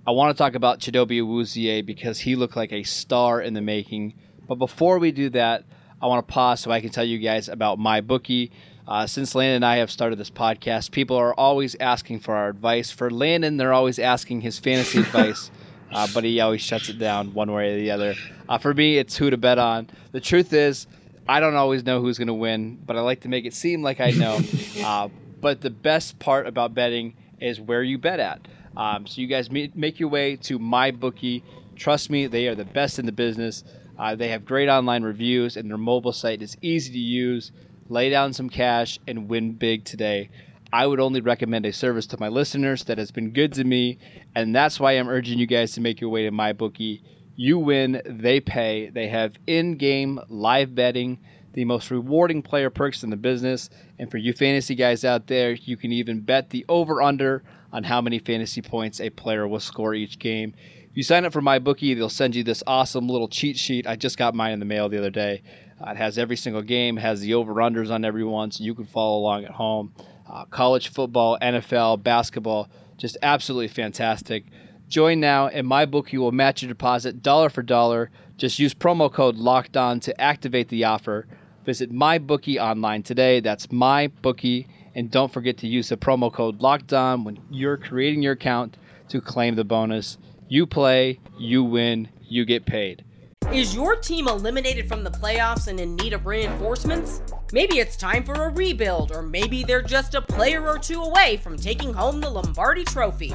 I 0.05 0.11
want 0.11 0.35
to 0.35 0.41
talk 0.41 0.55
about 0.55 0.79
Chidobe 0.79 1.21
Awuzie 1.21 1.85
because 1.85 2.19
he 2.19 2.35
looked 2.35 2.55
like 2.55 2.71
a 2.71 2.83
star 2.83 3.41
in 3.41 3.53
the 3.53 3.61
making. 3.61 4.13
But 4.47 4.55
before 4.55 4.99
we 4.99 5.11
do 5.11 5.29
that, 5.29 5.63
I 6.01 6.07
want 6.07 6.27
to 6.27 6.33
pause 6.33 6.59
so 6.59 6.71
I 6.71 6.81
can 6.81 6.89
tell 6.89 7.05
you 7.05 7.19
guys 7.19 7.47
about 7.47 7.79
my 7.79 8.01
bookie. 8.01 8.51
Uh, 8.85 9.07
since 9.07 9.33
Landon 9.33 9.55
and 9.55 9.65
I 9.65 9.77
have 9.77 9.89
started 9.89 10.19
this 10.19 10.29
podcast, 10.29 10.91
people 10.91 11.15
are 11.15 11.33
always 11.33 11.75
asking 11.79 12.19
for 12.19 12.35
our 12.35 12.49
advice. 12.49 12.91
For 12.91 13.09
Landon, 13.09 13.55
they're 13.55 13.71
always 13.71 13.97
asking 13.97 14.41
his 14.41 14.59
fantasy 14.59 14.99
advice, 14.99 15.49
uh, 15.93 16.07
but 16.13 16.25
he 16.25 16.41
always 16.41 16.61
shuts 16.61 16.89
it 16.89 16.99
down 16.99 17.33
one 17.33 17.51
way 17.53 17.73
or 17.73 17.77
the 17.77 17.91
other. 17.91 18.15
Uh, 18.49 18.57
for 18.57 18.73
me, 18.73 18.97
it's 18.97 19.15
who 19.15 19.29
to 19.29 19.37
bet 19.37 19.57
on. 19.57 19.89
The 20.11 20.19
truth 20.19 20.51
is, 20.51 20.85
I 21.29 21.39
don't 21.39 21.55
always 21.55 21.85
know 21.85 22.01
who's 22.01 22.17
going 22.17 22.27
to 22.27 22.33
win, 22.33 22.77
but 22.85 22.97
I 22.97 22.99
like 22.99 23.21
to 23.21 23.29
make 23.29 23.45
it 23.45 23.53
seem 23.53 23.81
like 23.81 24.01
I 24.01 24.11
know. 24.11 24.41
but 25.43 25.61
the 25.61 25.69
best 25.69 26.17
part 26.17 26.47
about 26.47 26.73
betting 26.73 27.15
is 27.39 27.59
where 27.59 27.83
you 27.83 27.97
bet 27.97 28.19
at. 28.19 28.47
Um, 28.77 29.05
so 29.05 29.21
you 29.21 29.27
guys 29.27 29.51
make 29.51 29.99
your 29.99 30.09
way 30.09 30.37
to 30.37 30.57
my 30.57 30.89
bookie. 30.89 31.43
Trust 31.75 32.09
me, 32.09 32.27
they 32.27 32.47
are 32.47 32.55
the 32.55 32.65
best 32.65 32.97
in 32.97 33.05
the 33.05 33.11
business. 33.11 33.63
Uh, 33.99 34.15
they 34.15 34.29
have 34.29 34.45
great 34.45 34.69
online 34.69 35.03
reviews, 35.03 35.57
and 35.57 35.69
their 35.69 35.77
mobile 35.77 36.13
site 36.13 36.41
is 36.41 36.57
easy 36.61 36.93
to 36.93 36.97
use. 36.97 37.51
Lay 37.89 38.09
down 38.09 38.31
some 38.33 38.49
cash 38.49 38.97
and 39.05 39.27
win 39.29 39.51
big 39.51 39.83
today. 39.83 40.29
I 40.71 40.87
would 40.87 41.01
only 41.01 41.21
recommend 41.21 41.65
a 41.65 41.73
service 41.73 42.07
to 42.07 42.19
my 42.19 42.29
listeners 42.29 42.85
that 42.85 42.97
has 42.97 43.11
been 43.11 43.31
good 43.31 43.53
to 43.53 43.63
me, 43.63 43.99
and 44.33 44.55
that's 44.55 44.79
why 44.79 44.93
I'm 44.93 45.09
urging 45.09 45.37
you 45.37 45.45
guys 45.45 45.73
to 45.73 45.81
make 45.81 46.01
your 46.01 46.09
way 46.09 46.23
to 46.23 46.31
my 46.31 46.53
bookie. 46.53 47.03
You 47.35 47.59
win, 47.59 48.01
they 48.05 48.39
pay. 48.39 48.89
They 48.89 49.07
have 49.09 49.33
in-game 49.45 50.21
live 50.29 50.73
betting, 50.73 51.19
the 51.53 51.65
most 51.65 51.91
rewarding 51.91 52.41
player 52.41 52.69
perks 52.69 53.03
in 53.03 53.09
the 53.09 53.15
business, 53.15 53.69
and 53.99 54.11
for 54.11 54.17
you 54.17 54.33
fantasy 54.33 54.75
guys 54.75 55.05
out 55.05 55.27
there, 55.27 55.53
you 55.53 55.77
can 55.77 55.91
even 55.91 56.19
bet 56.21 56.49
the 56.49 56.65
over/under 56.69 57.43
on 57.71 57.83
how 57.83 58.01
many 58.01 58.19
fantasy 58.19 58.61
points 58.61 58.99
a 58.99 59.09
player 59.09 59.47
will 59.47 59.59
score 59.59 59.93
each 59.93 60.19
game. 60.19 60.53
If 60.89 60.97
you 60.97 61.03
sign 61.03 61.25
up 61.25 61.33
for 61.33 61.41
MyBookie, 61.41 61.95
they'll 61.95 62.09
send 62.09 62.35
you 62.35 62.43
this 62.43 62.61
awesome 62.67 63.07
little 63.07 63.27
cheat 63.27 63.57
sheet. 63.57 63.87
I 63.87 63.95
just 63.95 64.17
got 64.17 64.35
mine 64.35 64.53
in 64.53 64.59
the 64.59 64.65
mail 64.65 64.89
the 64.89 64.99
other 64.99 65.09
day. 65.09 65.41
Uh, 65.81 65.89
it 65.91 65.97
has 65.97 66.19
every 66.19 66.37
single 66.37 66.61
game, 66.61 66.97
has 66.97 67.19
the 67.19 67.33
over 67.33 67.53
unders 67.55 67.89
on 67.89 68.05
everyone, 68.05 68.51
so 68.51 68.63
you 68.63 68.75
can 68.75 68.85
follow 68.85 69.17
along 69.17 69.43
at 69.45 69.51
home. 69.51 69.93
Uh, 70.29 70.45
college 70.45 70.89
football, 70.89 71.37
NFL, 71.41 72.03
basketball, 72.03 72.69
just 72.97 73.17
absolutely 73.23 73.67
fantastic. 73.67 74.45
Join 74.87 75.19
now, 75.19 75.47
and 75.47 75.67
MyBookie 75.67 76.19
will 76.19 76.31
match 76.31 76.61
your 76.61 76.69
deposit 76.69 77.23
dollar 77.23 77.49
for 77.49 77.63
dollar. 77.63 78.11
Just 78.37 78.59
use 78.59 78.73
promo 78.75 79.11
code 79.11 79.35
Locked 79.35 79.75
On 79.75 79.99
to 80.01 80.21
activate 80.21 80.69
the 80.69 80.83
offer. 80.83 81.27
Visit 81.65 81.91
MyBookie 81.91 82.61
online 82.61 83.03
today. 83.03 83.39
That's 83.39 83.67
MyBookie, 83.67 84.67
and 84.95 85.09
don't 85.09 85.31
forget 85.31 85.57
to 85.59 85.67
use 85.67 85.89
the 85.89 85.97
promo 85.97 86.31
code 86.31 86.61
Locked 86.61 86.93
On 86.93 87.23
when 87.23 87.39
you're 87.49 87.77
creating 87.77 88.21
your 88.21 88.33
account 88.33 88.77
to 89.09 89.21
claim 89.21 89.55
the 89.55 89.63
bonus. 89.63 90.17
You 90.49 90.65
play, 90.65 91.19
you 91.37 91.63
win, 91.63 92.09
you 92.21 92.45
get 92.45 92.65
paid. 92.65 93.05
Is 93.51 93.75
your 93.75 93.95
team 93.95 94.27
eliminated 94.27 94.87
from 94.87 95.03
the 95.03 95.11
playoffs 95.11 95.67
and 95.67 95.79
in 95.79 95.95
need 95.95 96.13
of 96.13 96.25
reinforcements? 96.25 97.21
Maybe 97.51 97.77
it's 97.77 97.95
time 97.95 98.23
for 98.23 98.33
a 98.33 98.49
rebuild, 98.49 99.11
or 99.11 99.21
maybe 99.21 99.63
they're 99.63 99.83
just 99.83 100.15
a 100.15 100.21
player 100.21 100.67
or 100.67 100.79
two 100.79 101.01
away 101.01 101.37
from 101.37 101.57
taking 101.57 101.93
home 101.93 102.19
the 102.19 102.29
Lombardi 102.29 102.83
Trophy. 102.83 103.33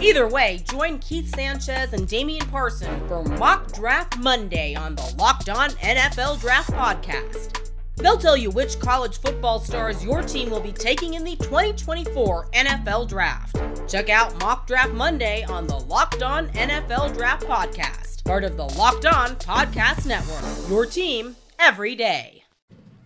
Either 0.00 0.26
way, 0.26 0.62
join 0.70 0.98
Keith 1.00 1.34
Sanchez 1.34 1.92
and 1.92 2.08
Damian 2.08 2.46
Parson 2.46 3.06
for 3.08 3.22
Mock 3.22 3.72
Draft 3.72 4.18
Monday 4.18 4.74
on 4.74 4.94
the 4.94 5.14
Locked 5.18 5.50
On 5.50 5.68
NFL 5.70 6.40
Draft 6.40 6.70
Podcast. 6.70 7.67
They'll 8.00 8.16
tell 8.16 8.36
you 8.36 8.50
which 8.50 8.78
college 8.78 9.18
football 9.18 9.58
stars 9.58 10.04
your 10.04 10.22
team 10.22 10.50
will 10.50 10.60
be 10.60 10.72
taking 10.72 11.14
in 11.14 11.24
the 11.24 11.36
2024 11.36 12.48
NFL 12.52 13.08
Draft. 13.08 13.60
Check 13.88 14.08
out 14.08 14.38
Mock 14.40 14.66
Draft 14.66 14.92
Monday 14.92 15.42
on 15.44 15.66
the 15.66 15.78
Locked 15.78 16.22
On 16.22 16.48
NFL 16.50 17.14
Draft 17.14 17.46
Podcast, 17.46 18.24
part 18.24 18.44
of 18.44 18.56
the 18.56 18.64
Locked 18.64 19.06
On 19.06 19.30
Podcast 19.36 20.06
Network. 20.06 20.68
Your 20.70 20.86
team 20.86 21.34
every 21.58 21.94
day. 21.96 22.44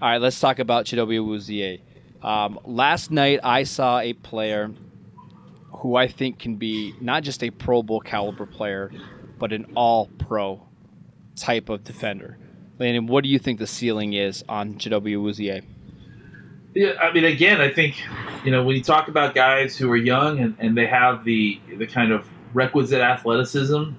All 0.00 0.11
right, 0.11 0.20
let's 0.20 0.38
talk 0.38 0.58
about 0.58 0.84
Chidobe 0.84 1.18
Awuzie. 1.18 1.80
Um, 2.22 2.58
last 2.64 3.11
night, 3.11 3.40
I 3.42 3.62
saw 3.62 4.00
a 4.00 4.12
player 4.12 4.70
who 5.75 5.96
I 5.96 6.06
think 6.06 6.38
can 6.38 6.56
be 6.56 6.94
not 7.00 7.22
just 7.22 7.42
a 7.42 7.50
Pro 7.50 7.82
Bowl 7.82 8.00
caliber 8.00 8.46
player, 8.46 8.92
but 9.38 9.52
an 9.52 9.72
all 9.75 10.06
pro 10.18 10.66
type 11.34 11.68
of 11.68 11.82
defender. 11.82 12.38
Landon, 12.79 13.07
what 13.07 13.23
do 13.23 13.31
you 13.31 13.38
think 13.38 13.59
the 13.59 13.67
ceiling 13.67 14.12
is 14.14 14.45
on 14.49 14.75
Chidobe 14.75 15.14
Awuzie? 15.14 15.62
Yeah, 16.75 16.93
I 17.00 17.12
mean, 17.12 17.25
again, 17.25 17.61
I 17.61 17.71
think 17.71 18.02
you 18.45 18.50
know 18.50 18.64
when 18.64 18.76
you 18.76 18.83
talk 18.83 19.09
about 19.09 19.35
guys 19.35 19.76
who 19.76 19.91
are 19.91 19.97
young 19.97 20.41
and, 20.41 20.57
and 20.59 20.76
they 20.76 20.87
have 20.87 21.25
the 21.25 21.61
the 21.76 21.87
kind 21.87 22.12
of 22.12 22.26
requisite 22.55 23.00
athleticism, 23.00 23.93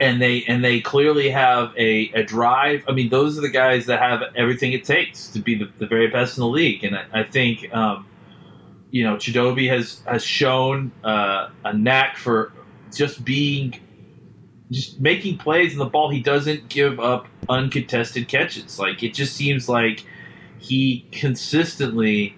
and 0.00 0.20
they 0.20 0.44
and 0.48 0.64
they 0.64 0.80
clearly 0.80 1.30
have 1.30 1.72
a, 1.76 2.10
a 2.10 2.24
drive. 2.24 2.82
I 2.88 2.92
mean, 2.92 3.10
those 3.10 3.38
are 3.38 3.42
the 3.42 3.48
guys 3.48 3.86
that 3.86 4.00
have 4.00 4.22
everything 4.34 4.72
it 4.72 4.84
takes 4.84 5.28
to 5.28 5.38
be 5.38 5.56
the, 5.56 5.70
the 5.78 5.86
very 5.86 6.08
best 6.08 6.36
in 6.36 6.40
the 6.40 6.48
league. 6.48 6.82
And 6.82 6.96
I, 6.96 7.06
I 7.12 7.22
think 7.22 7.72
um, 7.72 8.08
you 8.90 9.04
know 9.04 9.16
Chidobe 9.16 9.68
has 9.68 10.02
has 10.06 10.24
shown 10.24 10.90
uh, 11.04 11.50
a 11.64 11.72
knack 11.72 12.16
for 12.16 12.52
just 12.92 13.24
being 13.24 13.78
just 14.70 15.00
making 15.00 15.38
plays 15.38 15.72
in 15.72 15.78
the 15.78 15.84
ball. 15.86 16.10
He 16.10 16.20
doesn't 16.20 16.68
give 16.68 16.98
up 16.98 17.26
uncontested 17.48 18.28
catches. 18.28 18.78
Like 18.78 19.02
it 19.02 19.14
just 19.14 19.34
seems 19.34 19.68
like 19.68 20.04
he 20.58 21.06
consistently, 21.12 22.36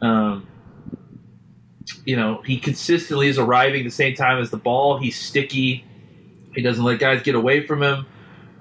um, 0.00 0.46
you 2.04 2.16
know, 2.16 2.42
he 2.42 2.58
consistently 2.58 3.28
is 3.28 3.38
arriving 3.38 3.84
the 3.84 3.90
same 3.90 4.14
time 4.14 4.40
as 4.40 4.50
the 4.50 4.56
ball. 4.56 4.98
He's 4.98 5.18
sticky. 5.18 5.84
He 6.54 6.62
doesn't 6.62 6.82
let 6.84 6.98
guys 6.98 7.22
get 7.22 7.34
away 7.34 7.66
from 7.66 7.82
him, 7.82 8.06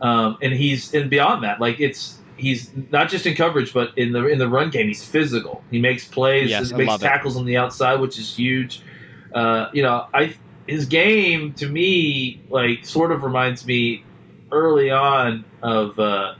um, 0.01 0.37
and 0.41 0.53
he's 0.53 0.93
and 0.93 1.09
beyond 1.09 1.43
that, 1.43 1.59
like 1.59 1.79
it's 1.79 2.19
he's 2.35 2.71
not 2.91 3.09
just 3.09 3.25
in 3.25 3.35
coverage, 3.35 3.73
but 3.73 3.97
in 3.97 4.11
the 4.11 4.27
in 4.27 4.37
the 4.37 4.47
run 4.47 4.69
game, 4.69 4.87
he's 4.87 5.03
physical. 5.03 5.63
He 5.71 5.79
makes 5.79 6.07
plays, 6.07 6.49
Yes, 6.49 6.69
he 6.69 6.75
makes 6.75 6.89
love 6.89 7.01
it. 7.01 7.05
tackles 7.05 7.37
on 7.37 7.45
the 7.45 7.57
outside, 7.57 7.99
which 7.99 8.19
is 8.19 8.35
huge. 8.35 8.83
Uh, 9.33 9.69
you 9.73 9.81
know, 9.81 10.05
I 10.13 10.35
his 10.67 10.86
game 10.86 11.53
to 11.53 11.67
me 11.67 12.41
like 12.50 12.86
sort 12.86 13.12
of 13.12 13.24
reminds 13.24 13.65
me 13.65 14.03
early 14.51 14.91
on 14.91 15.45
of 15.62 15.97
uh, 16.00 16.36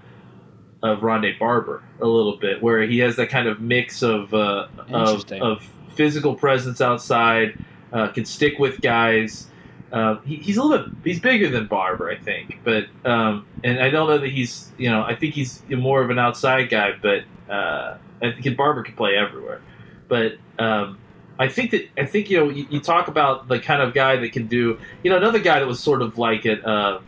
of 0.84 1.00
Rondé 1.00 1.38
Barber 1.38 1.84
a 2.00 2.06
little 2.06 2.38
bit, 2.38 2.62
where 2.62 2.84
he 2.84 3.00
has 3.00 3.16
that 3.16 3.30
kind 3.30 3.48
of 3.48 3.60
mix 3.62 4.02
of 4.04 4.34
uh, 4.34 4.68
of, 4.90 5.32
of 5.34 5.64
physical 5.96 6.36
presence 6.36 6.82
outside, 6.82 7.58
uh, 7.92 8.10
can 8.10 8.26
stick 8.26 8.60
with 8.60 8.82
guys. 8.82 9.48
Uh, 9.92 10.20
he, 10.20 10.36
he's 10.36 10.58
a 10.58 10.64
little 10.64 10.88
bit 10.88 10.96
he's 11.04 11.20
bigger 11.20 11.50
than 11.50 11.66
Barber, 11.68 12.12
I 12.12 12.18
think, 12.18 12.60
but 12.64 12.86
um, 13.06 13.48
and 13.64 13.80
I 13.80 13.90
don't 13.90 14.08
know 14.08 14.18
that 14.18 14.30
he's 14.30 14.72
you 14.78 14.90
know 14.90 15.02
I 15.04 15.16
think 15.16 15.34
he's 15.34 15.64
more 15.70 16.02
of 16.02 16.10
an 16.10 16.20
outside 16.20 16.70
guy, 16.70 16.92
but 17.02 17.24
uh, 17.50 17.98
I 18.22 18.32
think 18.32 18.58
Barber 18.58 18.84
can 18.84 18.96
play 18.96 19.16
everywhere. 19.16 19.62
But 20.08 20.34
um, 20.60 20.98
I 21.40 21.48
think 21.48 21.72
that 21.72 21.88
I 21.98 22.06
think 22.06 22.30
you 22.30 22.38
know 22.38 22.50
you, 22.50 22.68
you 22.70 22.80
talk 22.80 23.08
about 23.08 23.48
the 23.48 23.60
kind 23.60 23.82
of 23.82 23.94
guy 23.94 24.16
that 24.18 24.32
can 24.32 24.48
do 24.48 24.80
you 25.04 25.10
know 25.10 25.18
another 25.18 25.40
guy 25.40 25.60
that 25.60 25.68
was 25.68 25.80
sort 25.80 26.02
of 26.02 26.18
like 26.18 26.46
it 26.46 26.66
uh, 26.66 27.00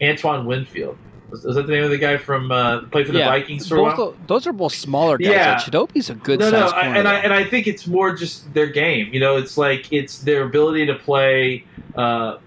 Antoine 0.00 0.46
Winfield 0.46 0.96
was, 1.32 1.44
was 1.44 1.56
that 1.56 1.66
the 1.66 1.72
name 1.72 1.84
of 1.84 1.90
the 1.90 1.98
guy 1.98 2.16
from 2.16 2.52
uh, 2.52 2.82
played 2.82 3.06
for 3.06 3.12
the 3.12 3.20
Vikings 3.20 3.68
for 3.68 3.78
a 3.78 3.82
while? 3.82 4.14
those 4.26 4.46
are 4.46 4.52
both 4.52 4.74
smaller 4.74 5.18
guys. 5.18 5.28
Yeah. 5.28 5.52
Like, 5.52 5.64
Chidobe's 5.64 6.10
a 6.10 6.14
good 6.14 6.40
no, 6.40 6.50
size 6.50 6.70
no, 6.70 6.76
I, 6.76 6.86
and 6.96 7.08
I 7.08 7.14
and 7.20 7.32
I 7.32 7.44
think 7.44 7.66
it's 7.66 7.86
more 7.86 8.14
just 8.14 8.52
their 8.54 8.66
game. 8.66 9.12
You 9.12 9.20
know, 9.20 9.36
it's 9.36 9.56
like 9.56 9.92
it's 9.92 10.18
their 10.18 10.44
ability 10.44 10.86
to 10.86 10.94
play 10.94 11.64
uh, 11.96 12.38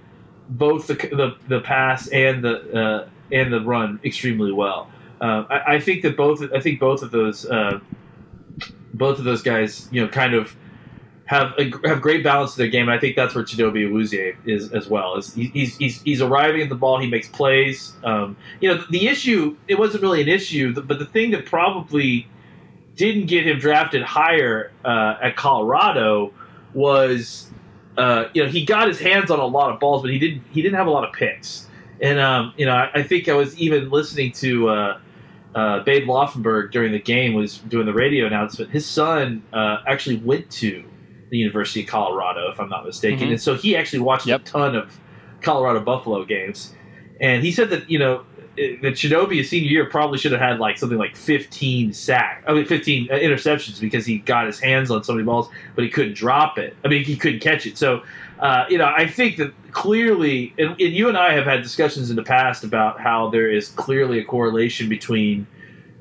both 0.49 0.87
the, 0.87 0.93
the 0.93 1.35
the 1.47 1.59
pass 1.61 2.07
and 2.07 2.43
the 2.43 2.79
uh, 2.79 3.09
and 3.31 3.51
the 3.51 3.61
run 3.61 3.99
extremely 4.03 4.51
well. 4.51 4.89
Uh, 5.19 5.45
I, 5.49 5.75
I 5.75 5.79
think 5.79 6.03
that 6.03 6.15
both 6.15 6.41
I 6.53 6.59
think 6.59 6.79
both 6.79 7.01
of 7.01 7.11
those 7.11 7.45
uh, 7.45 7.79
both 8.97 9.19
of 9.19 9.25
those 9.25 9.41
guys, 9.41 9.87
you 9.91 10.01
know, 10.01 10.07
kind 10.07 10.33
of 10.33 10.55
have 11.25 11.53
a, 11.57 11.71
have 11.87 12.01
great 12.01 12.23
balance 12.23 12.51
to 12.51 12.59
their 12.59 12.67
game, 12.67 12.83
and 12.83 12.91
I 12.91 12.99
think 12.99 13.15
that's 13.15 13.33
where 13.33 13.43
Chidobe 13.43 13.89
Awuzie 13.89 14.35
is 14.45 14.71
as 14.73 14.87
well. 14.87 15.15
Is 15.17 15.33
he- 15.33 15.47
he's, 15.47 15.75
he's 15.77 16.01
he's 16.03 16.21
arriving 16.21 16.61
at 16.61 16.69
the 16.69 16.75
ball, 16.75 16.99
he 16.99 17.09
makes 17.09 17.27
plays. 17.27 17.93
Um, 18.03 18.37
you 18.61 18.69
know, 18.69 18.83
the 18.89 19.07
issue 19.07 19.57
it 19.67 19.79
wasn't 19.79 20.03
really 20.03 20.21
an 20.21 20.27
issue, 20.27 20.73
but 20.73 20.99
the 20.99 21.05
thing 21.05 21.31
that 21.31 21.45
probably 21.45 22.27
didn't 22.95 23.25
get 23.25 23.45
him 23.45 23.59
drafted 23.59 24.03
higher 24.03 24.71
uh, 24.85 25.17
at 25.21 25.35
Colorado 25.35 26.31
was, 26.73 27.49
uh, 27.97 28.25
you 28.33 28.43
know, 28.43 28.49
he 28.49 28.63
got 28.63 28.87
his 28.87 28.99
hands 28.99 29.31
on 29.31 29.39
a 29.39 29.45
lot 29.45 29.73
of 29.73 29.79
balls, 29.79 30.01
but 30.03 30.11
he 30.11 30.19
didn't 30.19 30.43
he 30.51 30.61
didn't 30.61 30.75
have 30.75 30.87
a 30.87 30.91
lot 30.91 31.07
of 31.07 31.13
picks. 31.13 31.67
And 32.01 32.19
um, 32.19 32.53
you 32.55 32.65
know, 32.67 32.73
I, 32.73 32.91
I 32.93 33.03
think 33.03 33.29
I 33.29 33.33
was 33.33 33.57
even 33.57 33.89
listening 33.89 34.31
to 34.33 34.69
uh, 34.69 34.99
uh, 35.55 35.79
Babe 35.83 36.07
Laufenberg 36.07 36.71
during 36.71 36.91
the 36.91 36.99
game 36.99 37.33
was 37.33 37.57
doing 37.59 37.85
the 37.85 37.93
radio 37.93 38.27
announcement. 38.27 38.71
His 38.71 38.85
son 38.85 39.41
uh, 39.53 39.77
actually 39.87 40.17
went 40.17 40.49
to 40.51 40.83
the 41.31 41.37
University 41.37 41.81
of 41.81 41.87
Colorado, 41.87 42.51
if 42.51 42.59
I'm 42.59 42.69
not 42.69 42.85
mistaken, 42.85 43.27
Mhm. 43.27 43.31
and 43.31 43.41
so 43.41 43.55
he 43.55 43.75
actually 43.75 43.99
watched 43.99 44.27
Yep. 44.27 44.41
a 44.41 44.43
ton 44.43 44.75
of 44.75 44.99
Colorado 45.41 45.79
Buffalo 45.79 46.23
games. 46.25 46.73
And 47.21 47.41
he 47.43 47.51
said 47.51 47.69
that 47.69 47.89
you 47.89 47.97
know 47.99 48.21
that 48.57 48.93
Chidobe 48.93 49.35
his 49.35 49.49
senior 49.49 49.69
year 49.69 49.85
probably 49.85 50.17
should 50.17 50.31
have 50.31 50.39
had 50.39 50.59
like 50.59 50.77
something 50.77 50.97
like 50.97 51.15
15 51.15 51.91
sack, 51.93 52.43
I 52.47 52.53
mean 52.53 52.65
15 52.65 53.09
uh, 53.11 53.15
interceptions 53.15 53.79
because 53.81 54.05
he 54.05 54.19
got 54.19 54.45
his 54.47 54.59
hands 54.59 54.91
on 54.91 55.03
so 55.03 55.13
many 55.13 55.25
balls, 55.25 55.49
but 55.75 55.83
he 55.83 55.89
couldn't 55.89 56.15
drop 56.15 56.57
it. 56.57 56.75
I 56.83 56.87
mean 56.89 57.03
he 57.03 57.15
couldn't 57.17 57.39
catch 57.41 57.65
it. 57.65 57.77
So 57.77 58.01
uh, 58.39 58.65
you 58.69 58.77
know 58.77 58.85
I 58.85 59.07
think 59.07 59.37
that 59.37 59.53
clearly, 59.71 60.53
and, 60.57 60.69
and 60.71 60.93
you 60.93 61.07
and 61.09 61.17
I 61.17 61.33
have 61.33 61.45
had 61.45 61.61
discussions 61.61 62.09
in 62.09 62.15
the 62.15 62.23
past 62.23 62.63
about 62.63 62.99
how 62.99 63.29
there 63.29 63.49
is 63.49 63.69
clearly 63.69 64.19
a 64.19 64.23
correlation 64.25 64.87
between 64.89 65.47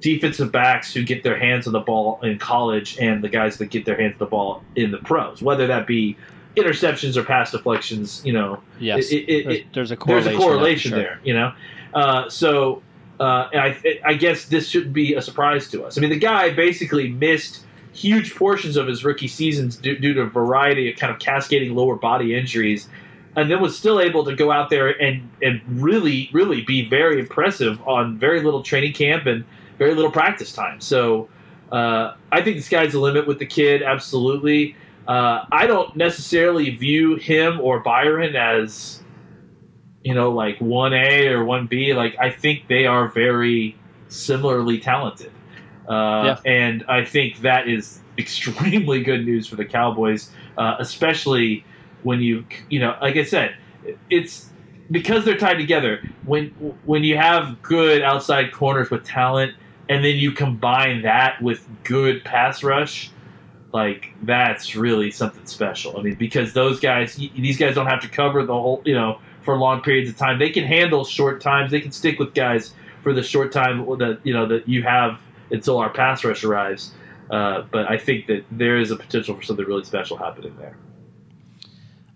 defensive 0.01 0.53
backs 0.53 0.93
who 0.93 1.03
get 1.03 1.23
their 1.23 1.39
hands 1.39 1.67
on 1.67 1.73
the 1.73 1.81
ball 1.81 2.21
in 2.23 2.39
college 2.39 2.99
and 2.99 3.23
the 3.25 3.29
guys 3.29 3.57
that 3.59 3.67
get 3.67 3.85
their 3.87 3.97
hands 3.99 4.13
on 4.15 4.19
the 4.19 4.27
ball 4.27 4.63
in 4.77 4.91
the 4.91 4.99
pros, 4.99 5.41
whether 5.43 5.67
that 5.67 5.87
be 5.87 6.17
interceptions 6.57 7.17
or 7.17 7.25
pass 7.25 7.53
deflections. 7.53 8.23
You 8.25 8.33
know, 8.35 8.61
yes, 8.79 9.11
it- 9.11 9.17
it- 9.29 9.45
there's, 9.45 9.57
it- 9.59 9.67
there's 9.73 9.91
a 9.91 9.97
correlation. 9.97 10.25
there's 10.33 10.37
a 10.37 10.45
correlation 10.47 10.91
there. 10.93 11.01
sure. 11.01 11.09
there, 11.09 11.21
you 11.25 11.35
know. 11.35 11.53
Uh, 11.95 12.29
so 12.29 12.83
uh, 13.19 13.49
I, 13.55 14.01
I 14.05 14.15
guess 14.15 14.45
this 14.47 14.69
shouldn't 14.69 14.93
be 14.93 15.15
a 15.15 15.23
surprise 15.23 15.69
to 15.71 15.85
us. 15.85 15.97
I 15.97 16.01
mean, 16.01 16.11
the 16.11 16.19
guy 16.19 16.51
basically 16.51 17.09
missed 17.09 17.64
huge 17.95 18.35
portions 18.35 18.77
of 18.77 18.87
his 18.87 19.05
rookie 19.05 19.29
seasons 19.29 19.77
due, 19.77 19.97
due 19.99 20.15
to 20.15 20.23
a 20.23 20.27
variety 20.27 20.91
of 20.91 20.99
kind 20.99 21.13
of 21.13 21.19
cascading 21.19 21.75
lower 21.75 21.97
body 21.97 22.35
injuries, 22.35 22.89
and 23.37 23.51
then 23.51 23.61
was 23.61 23.77
still 23.77 24.01
able 24.01 24.25
to 24.25 24.35
go 24.35 24.51
out 24.53 24.71
there 24.71 24.89
and 25.01 25.29
and 25.43 25.61
really 25.69 26.29
really 26.33 26.63
be 26.63 26.89
very 26.89 27.21
impressive 27.21 27.81
on 27.87 28.19
very 28.19 28.43
little 28.43 28.63
training 28.63 28.93
camp 28.93 29.27
and 29.27 29.45
very 29.79 29.95
little 29.95 30.13
practice 30.13 30.53
time. 30.53 30.81
So. 30.81 31.29
Uh, 31.73 32.15
I 32.31 32.41
think 32.41 32.59
the 32.59 32.63
sky's 32.63 32.93
the 32.93 33.01
limit 33.01 33.27
with 33.27 33.41
the 33.41 33.47
kid, 33.47 33.83
absolutely. 33.83 34.77
Uh, 35.07 35.45
I 35.53 35.67
don't 35.67 35.95
necessarily 35.97 36.71
view 36.71 37.17
him 37.17 37.61
or 37.61 37.81
Byron 37.81 38.37
as, 38.37 39.03
you 40.03 40.15
know, 40.15 40.31
like 40.31 40.59
1A 40.59 41.31
or 41.31 41.45
1B. 41.45 41.95
Like, 41.95 42.17
I 42.19 42.31
think 42.31 42.69
they 42.69 42.87
are 42.87 43.09
very 43.09 43.77
similarly 44.09 44.79
talented. 44.79 45.33
Uh, 45.89 46.25
And 46.45 46.85
I 46.89 47.05
think 47.05 47.41
that 47.41 47.69
is 47.69 48.01
extremely 48.19 49.03
good 49.03 49.25
news 49.25 49.47
for 49.47 49.57
the 49.57 49.65
Cowboys, 49.65 50.31
uh, 50.57 50.77
especially 50.79 51.65
when 52.03 52.21
you, 52.21 52.45
you 52.69 52.81
know, 52.81 52.97
like 53.01 53.17
I 53.17 53.25
said, 53.25 53.57
it's 54.11 54.51
because 54.91 55.25
they're 55.25 55.39
tied 55.39 55.59
together. 55.59 56.01
When 56.25 56.49
when 56.85 57.05
you 57.05 57.17
have 57.17 57.61
good 57.63 58.03
outside 58.03 58.53
corners 58.53 58.91
with 58.91 59.05
talent, 59.05 59.55
and 59.89 60.05
then 60.05 60.17
you 60.17 60.33
combine 60.33 61.03
that 61.03 61.43
with 61.43 61.67
good 61.83 62.25
pass 62.25 62.63
rush, 62.63 63.11
like 63.73 64.13
that's 64.23 64.77
really 64.77 65.11
something 65.11 65.45
special. 65.47 65.99
I 65.99 66.03
mean, 66.03 66.15
because 66.15 66.53
those 66.53 66.81
guys, 66.81 67.17
these 67.17 67.59
guys 67.59 67.75
don't 67.75 67.87
have 67.87 68.01
to 68.03 68.09
cover 68.09 68.45
the 68.45 68.55
whole, 68.55 68.83
you 68.85 68.95
know, 68.95 69.19
for 69.43 69.57
long 69.59 69.83
periods 69.83 70.09
of 70.11 70.17
time. 70.17 70.39
They 70.39 70.51
can 70.51 70.65
handle 70.65 71.05
short 71.05 71.41
times. 71.41 71.71
They 71.71 71.81
can 71.81 71.93
stick 71.93 72.19
with 72.19 72.35
guys 72.35 72.75
for 73.03 73.13
the 73.13 73.23
short 73.23 73.53
time 73.53 73.85
that 73.99 74.21
you 74.23 74.33
know 74.33 74.47
that 74.47 74.69
you 74.69 74.83
have 74.83 75.19
until 75.51 75.79
our 75.79 75.91
pass 75.91 76.25
rush 76.25 76.45
arrives. 76.45 76.93
Uh, 77.31 77.63
but 77.71 77.91
I 77.91 77.97
think 77.97 78.27
that 78.27 78.45
there 78.51 78.79
is 78.79 78.91
a 78.91 78.97
potential 78.97 79.35
for 79.35 79.43
something 79.43 79.65
really 79.65 79.85
special 79.85 80.17
happening 80.17 80.55
there. 80.59 80.77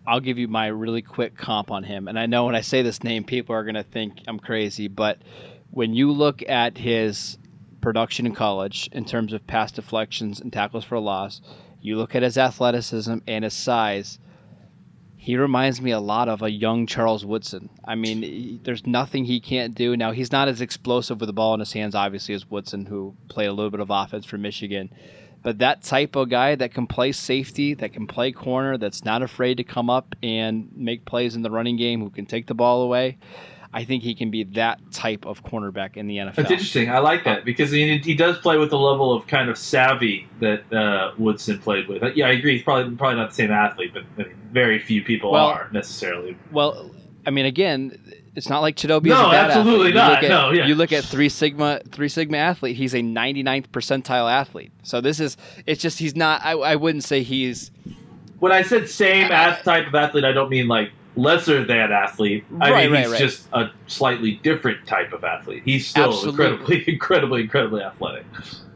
I'll 0.07 0.21
give 0.21 0.39
you 0.39 0.49
my 0.49 0.69
really 0.69 1.03
quick 1.03 1.37
comp 1.37 1.71
on 1.71 1.85
him. 1.85 2.09
And 2.09 2.19
I 2.19 2.27
know 2.27 2.47
when 2.47 2.55
I 2.55 2.63
say 2.63 2.83
this 2.83 3.05
name, 3.05 3.25
people 3.25 3.55
are 3.55 3.63
going 3.63 3.75
to 3.75 3.83
think 3.83 4.21
I'm 4.27 4.39
crazy, 4.39 4.89
but 4.89 5.19
when 5.71 5.95
you 5.95 6.13
look 6.13 6.43
at 6.49 6.79
his 6.79 7.37
production 7.81 8.27
in 8.27 8.35
college 8.35 8.89
in 8.93 9.05
terms 9.05 9.33
of 9.33 9.47
pass 9.47 9.71
deflections 9.71 10.41
and 10.41 10.53
tackles 10.53 10.85
for 10.85 10.99
loss, 10.99 11.43
you 11.81 11.97
look 11.97 12.15
at 12.15 12.23
his 12.23 12.39
athleticism 12.39 13.19
and 13.27 13.45
his 13.45 13.55
size, 13.55 14.19
he 15.29 15.37
reminds 15.37 15.83
me 15.83 15.91
a 15.91 16.01
lot 16.01 16.27
of 16.27 16.41
a 16.41 16.51
young 16.51 16.87
Charles 16.87 17.23
Woodson. 17.23 17.69
I 17.85 17.97
mean, 17.97 18.23
he, 18.23 18.61
there's 18.63 18.87
nothing 18.87 19.27
he 19.27 19.41
can't 19.41 19.75
do. 19.75 19.95
Now, 19.95 20.11
he's 20.11 20.33
not 20.33 20.49
as 20.49 20.63
explosive 20.63 21.21
with 21.21 21.27
the 21.27 21.35
ball 21.35 21.53
in 21.53 21.61
his 21.61 21.75
hands, 21.75 21.95
obviously, 21.95 22.35
as 22.35 22.51
Woodson, 22.51 22.87
who 22.87 23.15
played 23.29 23.49
a 23.49 23.53
little 23.53 23.71
bit 23.71 23.81
of 23.81 23.91
offense 23.91 24.25
for 24.25 24.39
Michigan. 24.39 24.89
But 25.43 25.59
that 25.59 25.83
type 25.83 26.17
of 26.17 26.31
guy 26.31 26.55
that 26.55 26.73
can 26.73 26.87
play 26.87 27.13
safety, 27.13 27.75
that 27.75 27.93
can 27.93 28.07
play 28.07 28.33
corner, 28.33 28.79
that's 28.79 29.05
not 29.05 29.21
afraid 29.21 29.59
to 29.59 29.65
come 29.65 29.91
up 29.91 30.15
and 30.23 30.71
make 30.75 31.05
plays 31.05 31.37
in 31.37 31.43
the 31.43 31.51
running 31.51 31.77
game, 31.77 32.01
who 32.01 32.09
can 32.09 32.25
take 32.25 32.47
the 32.47 32.55
ball 32.55 32.81
away. 32.81 33.19
I 33.73 33.85
think 33.85 34.03
he 34.03 34.15
can 34.15 34.31
be 34.31 34.45
that 34.45 34.81
type 34.93 35.27
of 35.27 35.45
cornerback 35.45 35.97
in 35.97 36.07
the 36.07 36.17
NFL. 36.17 36.37
That's 36.37 36.51
interesting. 36.51 36.91
I 36.91 37.01
like 37.01 37.25
that 37.25 37.45
because 37.45 37.71
he, 37.71 37.99
he 37.99 38.15
does 38.15 38.39
play 38.39 38.57
with 38.57 38.71
the 38.71 38.79
level 38.79 39.13
of 39.13 39.27
kind 39.27 39.51
of 39.51 39.59
savvy 39.59 40.27
that 40.41 40.73
uh, 40.73 41.13
Woodson 41.19 41.59
played 41.59 41.87
with. 41.87 42.03
Yeah, 42.17 42.29
I 42.29 42.33
agree. 42.33 42.55
He's 42.55 42.63
probably 42.63 42.97
probably 42.97 43.17
not 43.17 43.31
the 43.31 43.35
same 43.35 43.51
athlete, 43.51 43.93
but 43.93 44.05
I 44.17 44.29
mean, 44.29 44.37
very 44.53 44.79
few 44.79 45.05
people 45.05 45.33
well, 45.33 45.47
are 45.47 45.69
necessarily. 45.71 46.37
Well, 46.51 46.91
I 47.27 47.31
mean, 47.31 47.45
again, 47.45 47.99
it's 48.35 48.49
not 48.49 48.61
like 48.61 48.77
Chidobe. 48.77 49.07
No, 49.07 49.21
is 49.21 49.27
a 49.27 49.31
bad 49.31 49.51
absolutely 49.51 49.89
athlete. 49.89 49.95
not. 49.95 50.23
You 50.23 50.29
no, 50.29 50.51
yeah. 50.51 50.67
You 50.67 50.75
look 50.75 50.93
at 50.93 51.05
three 51.05 51.29
sigma, 51.29 51.81
three 51.91 52.09
sigma 52.09 52.39
athlete. 52.39 52.75
He's 52.75 52.95
a 52.95 53.01
99th 53.01 53.67
percentile 53.69 54.31
athlete. 54.31 54.73
So 54.83 55.03
this 55.03 55.21
is. 55.21 55.37
It's 55.67 55.83
just 55.83 55.99
he's 55.99 56.17
not. 56.17 56.41
I, 56.43 56.53
I 56.53 56.77
wouldn't 56.77 57.05
say 57.05 57.23
he's. 57.23 57.71
When 58.39 58.53
I 58.53 58.63
said 58.63 58.89
same 58.89 59.31
uh, 59.31 59.57
type 59.57 59.89
of 59.89 59.95
athlete, 59.95 60.25
I 60.25 60.33
don't 60.33 60.49
mean 60.49 60.69
like 60.69 60.93
lesser 61.19 61.65
than 61.65 61.93
athlete. 61.93 62.45
I 62.61 62.71
right, 62.71 62.85
mean 62.85 62.93
right, 62.93 63.03
he's 63.03 63.13
right. 63.13 63.21
just 63.21 63.49
a 63.53 63.71
slightly 63.87 64.37
different 64.43 64.87
type 64.87 65.13
of 65.13 65.25
athlete. 65.25 65.63
He's 65.65 65.87
still 65.87 66.11
Absolutely. 66.11 66.47
incredibly, 66.47 66.89
incredibly, 66.93 67.41
incredibly 67.43 67.83
athletic. 67.83 68.25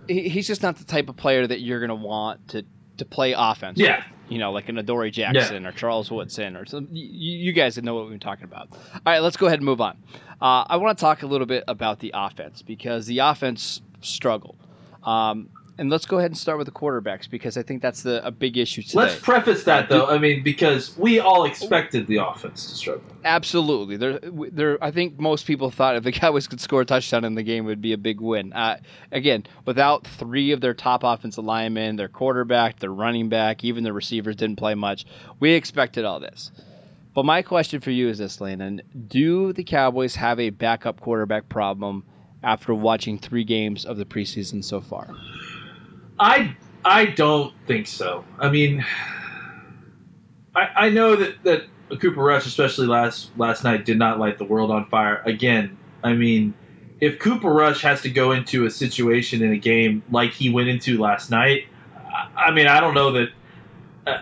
He, 0.08 0.28
he's 0.28 0.46
just 0.46 0.62
not 0.62 0.76
the 0.76 0.84
type 0.84 1.08
of 1.08 1.16
player 1.16 1.46
that 1.46 1.60
you're 1.60 1.78
going 1.78 1.88
to 1.88 2.06
want 2.06 2.48
to 2.48 2.64
to 2.98 3.04
play 3.04 3.34
offense. 3.36 3.78
Yeah. 3.78 3.98
with. 3.98 4.06
You 4.28 4.38
know, 4.38 4.52
like 4.52 4.68
an 4.68 4.78
Adoree 4.78 5.10
Jackson 5.10 5.66
or 5.66 5.72
Charles 5.72 6.10
Woodson 6.10 6.56
or 6.56 6.64
some. 6.64 6.88
You, 6.90 7.38
you 7.38 7.52
guys 7.52 7.76
know 7.82 7.94
what 7.94 8.06
we're 8.06 8.18
talking 8.18 8.44
about. 8.44 8.68
All 8.72 9.00
right, 9.04 9.18
let's 9.18 9.36
go 9.36 9.46
ahead 9.46 9.58
and 9.58 9.66
move 9.66 9.80
on. 9.80 9.98
Uh, 10.40 10.64
I 10.66 10.76
want 10.78 10.96
to 10.96 11.00
talk 11.02 11.22
a 11.22 11.26
little 11.26 11.46
bit 11.46 11.64
about 11.68 12.00
the 12.00 12.12
offense 12.14 12.62
because 12.62 13.06
the 13.06 13.18
offense 13.18 13.82
struggled. 14.00 14.56
Um, 15.02 15.50
and 15.78 15.88
let's 15.88 16.04
go 16.04 16.18
ahead 16.18 16.30
and 16.30 16.36
start 16.36 16.58
with 16.58 16.66
the 16.66 16.72
quarterbacks 16.72 17.28
because 17.28 17.56
I 17.56 17.62
think 17.62 17.80
that's 17.80 18.02
the 18.02 18.24
a 18.26 18.30
big 18.30 18.58
issue 18.58 18.82
today. 18.82 18.98
Let's 18.98 19.18
preface 19.18 19.64
that 19.64 19.88
though. 19.88 20.06
I 20.06 20.18
mean, 20.18 20.42
because 20.42 20.96
we 20.98 21.18
all 21.18 21.44
expected 21.44 22.06
the 22.06 22.16
offense 22.16 22.66
to 22.66 22.74
struggle. 22.74 23.04
Absolutely. 23.24 23.96
There, 23.96 24.18
there. 24.22 24.82
I 24.84 24.90
think 24.90 25.18
most 25.18 25.46
people 25.46 25.70
thought 25.70 25.96
if 25.96 26.04
the 26.04 26.12
Cowboys 26.22 26.46
could 26.46 26.60
score 26.60 26.82
a 26.82 26.84
touchdown 26.84 27.24
in 27.24 27.34
the 27.34 27.42
game, 27.42 27.64
it 27.64 27.68
would 27.68 27.80
be 27.80 27.94
a 27.94 27.98
big 27.98 28.20
win. 28.20 28.52
Uh, 28.52 28.78
again, 29.10 29.44
without 29.64 30.06
three 30.06 30.52
of 30.52 30.60
their 30.60 30.74
top 30.74 31.04
offensive 31.04 31.44
linemen, 31.44 31.96
their 31.96 32.08
quarterback, 32.08 32.78
their 32.78 32.92
running 32.92 33.28
back, 33.28 33.64
even 33.64 33.82
the 33.82 33.92
receivers 33.92 34.36
didn't 34.36 34.56
play 34.56 34.74
much. 34.74 35.06
We 35.40 35.52
expected 35.52 36.04
all 36.04 36.20
this. 36.20 36.50
But 37.14 37.24
my 37.24 37.42
question 37.42 37.80
for 37.80 37.90
you 37.90 38.08
is 38.08 38.18
this, 38.18 38.40
Landon: 38.40 38.82
Do 39.08 39.52
the 39.52 39.64
Cowboys 39.64 40.16
have 40.16 40.38
a 40.38 40.50
backup 40.50 41.00
quarterback 41.00 41.48
problem 41.48 42.04
after 42.42 42.74
watching 42.74 43.18
three 43.18 43.44
games 43.44 43.84
of 43.84 43.96
the 43.96 44.04
preseason 44.04 44.64
so 44.64 44.80
far? 44.80 45.08
I 46.22 46.56
I 46.84 47.06
don't 47.06 47.52
think 47.66 47.88
so. 47.88 48.24
I 48.38 48.48
mean, 48.48 48.84
I 50.54 50.68
I 50.76 50.88
know 50.90 51.16
that 51.16 51.42
that 51.42 51.64
Cooper 51.98 52.22
Rush, 52.22 52.46
especially 52.46 52.86
last 52.86 53.36
last 53.36 53.64
night, 53.64 53.84
did 53.84 53.98
not 53.98 54.20
light 54.20 54.38
the 54.38 54.44
world 54.44 54.70
on 54.70 54.86
fire. 54.86 55.20
Again, 55.24 55.76
I 56.04 56.12
mean, 56.12 56.54
if 57.00 57.18
Cooper 57.18 57.52
Rush 57.52 57.82
has 57.82 58.02
to 58.02 58.10
go 58.10 58.30
into 58.30 58.66
a 58.66 58.70
situation 58.70 59.42
in 59.42 59.52
a 59.52 59.56
game 59.58 60.04
like 60.12 60.30
he 60.32 60.48
went 60.48 60.68
into 60.68 60.96
last 61.00 61.28
night, 61.28 61.66
I, 61.96 62.28
I 62.36 62.50
mean, 62.52 62.68
I 62.68 62.78
don't 62.78 62.94
know 62.94 63.12
that. 63.12 63.28
Uh, 64.06 64.18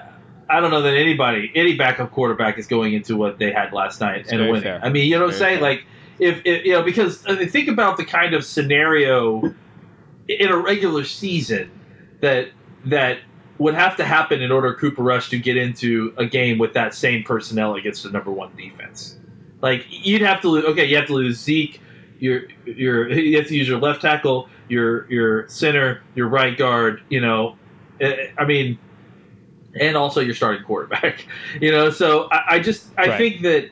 I 0.49 0.59
don't 0.61 0.71
know 0.73 0.83
that 0.83 0.95
anybody, 0.95 1.53
any 1.55 1.77
backup 1.77 2.11
quarterback, 2.11 2.59
is 2.59 2.67
going 2.67 2.95
into 2.95 3.17
what 3.17 3.39
they 3.39 3.53
had 3.53 3.73
last 3.73 4.01
night 4.01 4.23
It's 4.23 4.33
and 4.33 4.41
winning. 4.41 4.63
fair. 4.63 4.81
I 4.83 4.89
mean, 4.89 5.07
you 5.07 5.17
know 5.17 5.27
what 5.27 5.35
I'm 5.35 5.39
saying? 5.39 5.61
fair. 5.61 5.69
Like, 5.71 5.85
if, 6.19 6.41
if 6.45 6.65
you 6.65 6.73
know, 6.73 6.83
because 6.83 7.25
I 7.29 7.35
mean, 7.35 7.49
think 7.49 7.69
about 7.69 7.99
the 7.99 8.05
kind 8.07 8.35
of 8.35 8.45
scenario 8.45 9.55
in 10.29 10.49
a 10.49 10.57
regular 10.57 11.05
season 11.05 11.71
that 12.20 12.48
that 12.87 13.18
would 13.59 13.74
have 13.74 13.96
to 13.96 14.04
happen 14.04 14.40
in 14.40 14.50
order 14.50 14.74
Cooper 14.74 15.02
Rush 15.02 15.28
to 15.30 15.38
get 15.38 15.56
into 15.56 16.14
a 16.16 16.24
game 16.24 16.59
with 16.59 16.72
that 16.74 16.94
same 16.94 17.22
personnel 17.22 17.74
against 17.74 18.02
the 18.02 18.11
number 18.11 18.30
one 18.33 18.50
defense. 18.56 19.18
Like 19.61 19.85
you'd 19.88 20.22
have 20.22 20.40
to 20.42 20.48
lose. 20.48 20.64
Okay, 20.64 20.87
you 20.87 20.96
have 20.96 21.06
to 21.06 21.14
lose 21.14 21.38
Zeke. 21.38 21.80
Your 22.18 22.42
your 22.64 23.11
you 23.11 23.37
have 23.38 23.46
to 23.48 23.56
use 23.56 23.68
your 23.68 23.78
left 23.78 24.00
tackle, 24.02 24.48
your 24.68 25.11
your 25.11 25.48
center, 25.48 26.02
your 26.14 26.28
right 26.28 26.56
guard. 26.56 27.02
You 27.09 27.20
know, 27.20 27.56
Eh, 28.00 28.28
I 28.38 28.46
mean, 28.46 28.78
and 29.78 29.96
also 29.96 30.20
your 30.20 30.35
starting 30.35 30.64
quarterback. 30.64 31.26
You 31.61 31.70
know, 31.72 31.90
so 31.90 32.28
I, 32.33 32.56
I 32.56 32.59
just 32.61 32.92
I 32.96 33.09
Right. 33.09 33.18
think 33.18 33.42
that 33.42 33.70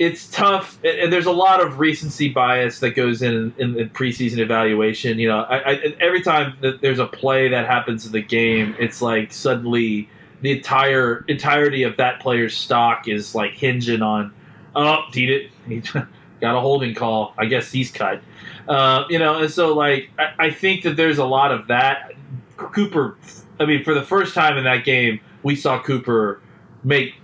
it's 0.00 0.28
tough, 0.30 0.82
and 0.82 1.12
there's 1.12 1.26
a 1.26 1.30
lot 1.30 1.60
of 1.60 1.78
recency 1.78 2.30
bias 2.30 2.80
that 2.80 2.92
goes 2.92 3.20
in 3.20 3.54
in 3.58 3.74
the 3.74 3.84
preseason 3.84 4.38
evaluation. 4.38 5.18
You 5.18 5.28
know, 5.28 5.40
I, 5.40 5.72
I, 5.72 5.94
every 6.00 6.22
time 6.22 6.56
that 6.62 6.80
there's 6.80 6.98
a 6.98 7.06
play 7.06 7.48
that 7.48 7.66
happens 7.66 8.06
in 8.06 8.12
the 8.12 8.22
game, 8.22 8.74
it's 8.78 9.02
like 9.02 9.30
suddenly 9.30 10.08
the 10.40 10.52
entire 10.52 11.22
entirety 11.28 11.82
of 11.82 11.98
that 11.98 12.18
player's 12.18 12.56
stock 12.56 13.08
is 13.08 13.34
like 13.34 13.52
hinging 13.52 14.00
on, 14.00 14.32
oh, 14.74 15.02
it? 15.12 15.50
He 15.68 15.80
got 16.40 16.56
a 16.56 16.60
holding 16.60 16.94
call. 16.94 17.34
I 17.36 17.44
guess 17.44 17.70
he's 17.70 17.92
cut. 17.92 18.22
Uh, 18.66 19.04
you 19.10 19.18
know, 19.18 19.40
and 19.40 19.50
so 19.50 19.74
like 19.74 20.08
I, 20.18 20.46
I 20.46 20.50
think 20.50 20.82
that 20.84 20.96
there's 20.96 21.18
a 21.18 21.26
lot 21.26 21.52
of 21.52 21.66
that. 21.68 22.14
Cooper, 22.56 23.18
I 23.58 23.66
mean, 23.66 23.84
for 23.84 23.92
the 23.92 24.02
first 24.02 24.34
time 24.34 24.56
in 24.56 24.64
that 24.64 24.82
game, 24.82 25.20
we 25.42 25.56
saw 25.56 25.82
Cooper 25.82 26.40
make 26.84 27.19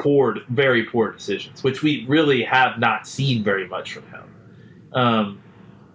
poor, 0.00 0.36
very 0.48 0.84
poor 0.84 1.12
decisions, 1.12 1.62
which 1.62 1.82
we 1.82 2.04
really 2.08 2.42
have 2.42 2.78
not 2.78 3.06
seen 3.06 3.44
very 3.44 3.68
much 3.68 3.92
from 3.92 4.06
him. 4.08 4.22
Um, 4.92 5.42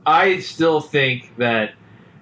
I 0.05 0.39
still 0.39 0.79
think 0.79 1.35
that, 1.37 1.73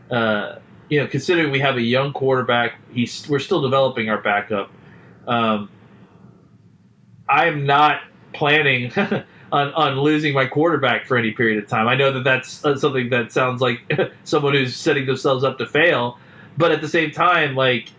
uh, 0.09 0.55
you 0.89 0.99
know, 0.99 1.07
considering 1.07 1.51
we 1.51 1.59
have 1.59 1.75
a 1.77 1.81
young 1.81 2.13
quarterback, 2.13 2.75
he's 2.91 3.27
we're 3.27 3.39
still 3.39 3.61
developing 3.61 4.09
our 4.09 4.21
backup. 4.21 4.71
Um, 5.27 5.69
I 7.27 7.47
am 7.47 7.65
not 7.65 8.01
planning 8.33 8.91
on, 9.51 9.73
on 9.73 9.99
losing 9.99 10.33
my 10.33 10.45
quarterback 10.45 11.05
for 11.05 11.17
any 11.17 11.31
period 11.31 11.63
of 11.63 11.69
time. 11.69 11.87
I 11.87 11.95
know 11.95 12.11
that 12.11 12.23
that's 12.23 12.63
uh, 12.65 12.77
something 12.77 13.09
that 13.09 13.31
sounds 13.31 13.61
like 13.61 13.79
someone 14.23 14.53
who's 14.53 14.75
setting 14.75 15.05
themselves 15.05 15.43
up 15.43 15.57
to 15.59 15.65
fail, 15.65 16.17
but 16.57 16.71
at 16.71 16.81
the 16.81 16.87
same 16.87 17.11
time, 17.11 17.55
like, 17.55 17.89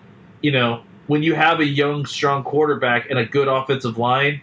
you 0.42 0.52
know, 0.52 0.82
when 1.06 1.22
you 1.22 1.34
have 1.34 1.60
a 1.60 1.64
young, 1.64 2.06
strong 2.06 2.44
quarterback 2.44 3.10
and 3.10 3.18
a 3.18 3.24
good 3.24 3.48
offensive 3.48 3.98
line, 3.98 4.40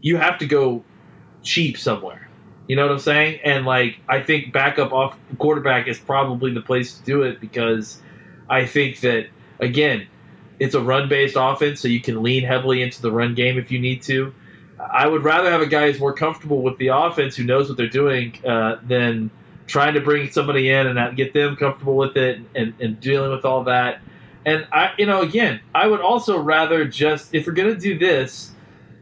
you 0.00 0.16
have 0.16 0.38
to 0.38 0.46
go 0.46 0.84
cheap 1.42 1.78
somewhere. 1.78 2.28
You 2.68 2.76
know 2.76 2.82
what 2.82 2.92
I'm 2.92 2.98
saying? 2.98 3.40
And 3.44 3.66
like, 3.66 3.98
I 4.08 4.22
think 4.22 4.52
backup 4.52 4.92
off 4.92 5.16
quarterback 5.38 5.88
is 5.88 5.98
probably 5.98 6.52
the 6.52 6.60
place 6.60 6.98
to 6.98 7.04
do 7.04 7.22
it 7.22 7.40
because 7.40 8.00
I 8.48 8.66
think 8.66 9.00
that 9.00 9.26
again, 9.58 10.06
it's 10.58 10.74
a 10.74 10.80
run 10.80 11.08
based 11.08 11.36
offense, 11.38 11.80
so 11.80 11.88
you 11.88 12.00
can 12.00 12.22
lean 12.22 12.44
heavily 12.44 12.82
into 12.82 13.02
the 13.02 13.10
run 13.10 13.34
game 13.34 13.58
if 13.58 13.70
you 13.70 13.80
need 13.80 14.02
to. 14.02 14.32
I 14.78 15.06
would 15.06 15.24
rather 15.24 15.50
have 15.50 15.60
a 15.60 15.66
guy 15.66 15.90
who's 15.90 16.00
more 16.00 16.12
comfortable 16.12 16.62
with 16.62 16.78
the 16.78 16.88
offense, 16.88 17.36
who 17.36 17.44
knows 17.44 17.68
what 17.68 17.76
they're 17.76 17.88
doing, 17.88 18.38
uh, 18.44 18.76
than 18.82 19.30
trying 19.66 19.94
to 19.94 20.00
bring 20.00 20.30
somebody 20.30 20.70
in 20.70 20.86
and 20.86 21.16
get 21.16 21.32
them 21.32 21.56
comfortable 21.56 21.96
with 21.96 22.16
it 22.16 22.40
and, 22.54 22.74
and 22.80 23.00
dealing 23.00 23.30
with 23.30 23.44
all 23.44 23.64
that. 23.64 24.00
And 24.44 24.66
I, 24.72 24.90
you 24.98 25.06
know, 25.06 25.20
again, 25.22 25.60
I 25.74 25.86
would 25.86 26.00
also 26.00 26.38
rather 26.38 26.84
just 26.84 27.34
if 27.34 27.46
we're 27.46 27.52
gonna 27.52 27.76
do 27.76 27.98
this, 27.98 28.50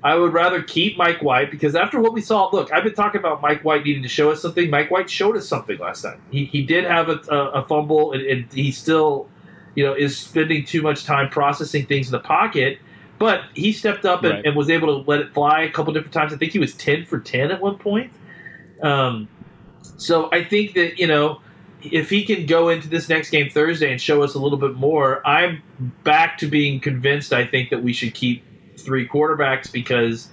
I 0.03 0.15
would 0.15 0.33
rather 0.33 0.63
keep 0.63 0.97
Mike 0.97 1.23
White 1.23 1.51
because 1.51 1.75
after 1.75 2.01
what 2.01 2.13
we 2.15 2.21
saw, 2.21 2.49
look, 2.53 2.73
I've 2.73 2.85
been 2.85 2.95
talking 2.95 3.19
about 3.21 3.41
Mike 3.43 3.63
White 3.65 3.85
needing 3.85 4.03
to 4.03 4.09
show 4.09 4.31
us 4.31 4.41
something. 4.43 4.71
Mike 4.71 4.91
White 4.91 5.09
showed 5.11 5.37
us 5.37 5.47
something 5.49 5.79
last 5.79 6.05
night. 6.05 6.19
He, 6.31 6.45
he 6.47 6.63
did 6.65 6.85
have 6.85 7.09
a, 7.09 7.21
a, 7.31 7.49
a 7.63 7.67
fumble, 7.67 8.13
and, 8.13 8.23
and 8.23 8.53
he 8.53 8.71
still, 8.73 9.29
you 9.75 9.85
know, 9.85 9.93
is 9.95 10.17
spending 10.17 10.65
too 10.65 10.81
much 10.83 11.05
time 11.05 11.29
processing 11.29 11.85
things 11.87 12.09
in 12.09 12.13
the 12.13 12.21
pocket. 12.21 12.79
but 13.19 13.43
he 13.55 13.73
stepped 13.73 14.07
up 14.07 14.25
and, 14.25 14.33
Right. 14.35 14.47
and 14.47 14.57
was 14.57 14.71
able 14.71 14.89
to 15.03 15.11
let 15.11 15.21
it 15.21 15.35
fly 15.35 15.63
a 15.63 15.71
couple 15.71 15.93
different 15.93 16.15
times. 16.15 16.33
I 16.33 16.37
think 16.39 16.53
he 16.53 16.59
was 16.59 16.75
ten 16.75 17.05
for 17.05 17.19
ten 17.19 17.51
at 17.51 17.61
one 17.61 17.77
point. 17.77 18.11
Um, 18.83 19.29
so 19.99 20.31
I 20.33 20.45
think 20.45 20.75
that 20.75 20.99
you 20.99 21.07
know 21.07 21.41
if 21.83 22.11
he 22.11 22.25
can 22.25 22.47
go 22.47 22.69
into 22.69 22.89
this 22.89 23.09
next 23.09 23.31
game 23.31 23.51
Thursday 23.51 23.91
and 23.91 24.01
show 24.01 24.23
us 24.23 24.35
a 24.35 24.39
little 24.39 24.59
bit 24.59 24.75
more, 24.75 25.27
I'm 25.27 25.63
back 26.05 26.39
to 26.39 26.47
being 26.47 26.81
convinced. 26.81 27.33
I 27.33 27.47
think 27.47 27.71
that 27.71 27.83
we 27.83 27.93
should 27.93 28.15
keep 28.15 28.45
three 28.77 29.07
quarterbacks 29.09 29.71
because 29.71 30.29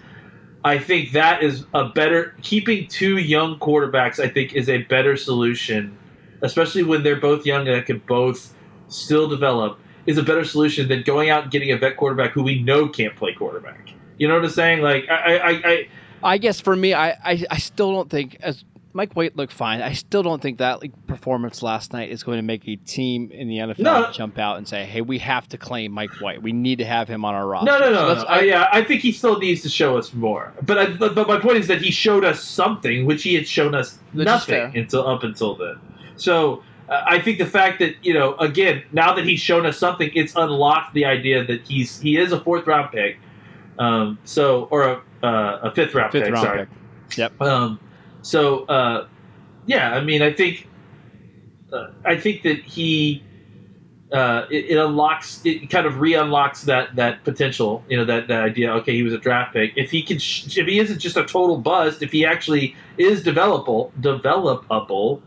I 0.63 0.79
think 0.79 1.11
that 1.13 1.43
is 1.43 1.65
a 1.73 1.85
better 1.89 2.35
keeping 2.41 2.87
two 2.87 3.17
young 3.17 3.59
quarterbacks. 3.59 4.19
I 4.19 4.27
think 4.27 4.53
is 4.53 4.69
a 4.69 4.83
better 4.83 5.15
solution, 5.15 5.97
especially 6.41 6.83
when 6.83 7.03
they're 7.03 7.19
both 7.19 7.45
young 7.45 7.67
and 7.67 7.85
can 7.85 7.99
both 8.07 8.53
still 8.87 9.27
develop. 9.27 9.79
Is 10.05 10.17
a 10.17 10.23
better 10.23 10.45
solution 10.45 10.87
than 10.87 11.03
going 11.03 11.29
out 11.29 11.43
and 11.43 11.51
getting 11.51 11.69
a 11.71 11.77
vet 11.77 11.97
quarterback 11.97 12.31
who 12.31 12.41
we 12.41 12.61
know 12.61 12.87
can't 12.87 13.13
play 13.17 13.33
quarterback. 13.33 13.89
You 14.17 14.29
know 14.29 14.35
what 14.35 14.45
I'm 14.45 14.49
saying? 14.51 14.81
Like 14.81 15.05
I, 15.09 15.37
I, 15.37 15.49
I, 15.49 15.87
I 16.23 16.37
guess 16.37 16.61
for 16.61 16.75
me, 16.77 16.93
I, 16.93 17.09
I, 17.09 17.45
I 17.51 17.57
still 17.57 17.91
don't 17.91 18.09
think 18.09 18.37
as 18.39 18.63
Mike 18.97 19.13
White 19.13 19.37
looked 19.37 19.53
fine. 19.53 19.79
I 19.79 19.93
still 19.93 20.23
don't 20.23 20.41
think 20.41 20.57
that 20.57 20.81
like, 20.81 20.91
performance 21.05 21.61
last 21.61 21.93
night 21.93 22.09
is 22.09 22.23
going 22.23 22.39
to 22.39 22.41
make 22.41 22.67
a 22.67 22.77
team 22.77 23.29
in 23.31 23.47
the 23.47 23.57
NFL 23.57 23.77
No. 23.79 24.11
jump 24.11 24.39
out 24.39 24.57
and 24.57 24.67
say, 24.67 24.85
"Hey, 24.85 25.01
we 25.01 25.19
have 25.19 25.47
to 25.49 25.57
claim 25.57 25.91
Mike 25.91 26.19
White. 26.19 26.41
We 26.41 26.51
need 26.51 26.79
to 26.79 26.85
have 26.85 27.07
him 27.07 27.23
on 27.23 27.35
our 27.35 27.45
roster." 27.45 27.67
No, 27.71 27.77
no, 27.77 27.91
no. 27.91 28.07
let's- 28.07 28.23
no. 28.23 28.27
I, 28.27 28.41
yeah, 28.41 28.67
I 28.73 28.83
think 28.83 29.01
he 29.01 29.11
still 29.11 29.37
needs 29.37 29.61
to 29.61 29.69
show 29.69 29.97
us 29.99 30.15
more. 30.15 30.51
But, 30.63 30.79
I, 30.79 30.85
but 30.87 31.15
my 31.27 31.39
point 31.39 31.57
is 31.57 31.67
that 31.67 31.79
he 31.79 31.91
showed 31.91 32.25
us 32.25 32.43
something, 32.43 33.05
which 33.05 33.21
he 33.21 33.35
had 33.35 33.47
shown 33.47 33.75
us 33.75 33.99
nothing 34.13 34.75
until 34.75 35.07
up 35.07 35.21
until 35.23 35.53
then. 35.55 35.75
So 36.15 36.63
uh, 36.89 37.03
I 37.05 37.19
think 37.21 37.37
the 37.37 37.45
fact 37.45 37.77
that 37.79 38.03
you 38.03 38.15
know, 38.15 38.33
again, 38.37 38.81
now 38.91 39.13
that 39.13 39.25
he's 39.25 39.39
shown 39.39 39.67
us 39.67 39.77
something, 39.77 40.09
it's 40.15 40.35
unlocked 40.35 40.95
the 40.95 41.05
idea 41.05 41.45
that 41.45 41.67
he's 41.67 41.99
he 42.01 42.17
is 42.17 42.31
a 42.31 42.39
fourth 42.39 42.65
round 42.65 42.91
pick. 42.91 43.17
Um, 43.77 44.17
so 44.23 44.67
or 44.71 44.81
a 44.81 45.01
uh, 45.23 45.59
a 45.69 45.71
fifth 45.75 45.93
round 45.93 46.11
fifth 46.11 46.23
pick. 46.23 46.33
round 46.33 46.43
sorry. 46.43 46.65
pick. 46.65 47.17
Yep. 47.19 47.41
Um, 47.41 47.79
so 48.21 48.65
uh, 48.65 49.07
yeah, 49.65 49.93
I 49.93 50.03
mean, 50.03 50.21
I 50.21 50.33
think 50.33 50.67
uh, 51.71 51.91
I 52.05 52.17
think 52.17 52.43
that 52.43 52.63
he 52.63 53.23
uh, 54.11 54.45
it, 54.49 54.65
it 54.71 54.77
unlocks 54.77 55.41
it 55.43 55.69
kind 55.69 55.85
of 55.85 55.99
re-unlocks 55.99 56.63
that 56.63 56.95
that 56.95 57.23
potential. 57.23 57.83
You 57.89 57.97
know 57.97 58.05
that 58.05 58.27
that 58.29 58.43
idea. 58.43 58.71
Okay, 58.75 58.93
he 58.93 59.03
was 59.03 59.13
a 59.13 59.17
draft 59.17 59.53
pick. 59.53 59.73
If 59.75 59.91
he 59.91 60.01
can, 60.01 60.17
sh- 60.17 60.57
if 60.57 60.65
he 60.65 60.79
isn't 60.79 60.99
just 60.99 61.17
a 61.17 61.25
total 61.25 61.57
bust, 61.57 62.01
if 62.01 62.11
he 62.11 62.25
actually 62.25 62.75
is 62.97 63.23
developable, 63.23 63.91
developable, 63.99 65.21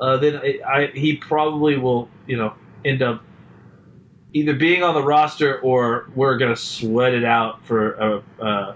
uh, 0.00 0.16
then 0.16 0.36
I, 0.36 0.60
I, 0.66 0.86
he 0.88 1.16
probably 1.16 1.76
will. 1.76 2.08
You 2.26 2.36
know, 2.36 2.54
end 2.84 3.02
up 3.02 3.22
either 4.32 4.54
being 4.54 4.82
on 4.82 4.94
the 4.94 5.02
roster 5.02 5.60
or 5.60 6.10
we're 6.16 6.36
to 6.38 6.56
sweat 6.56 7.14
it 7.14 7.24
out 7.24 7.64
for 7.64 7.92
a. 7.94 8.22
Uh, 8.42 8.74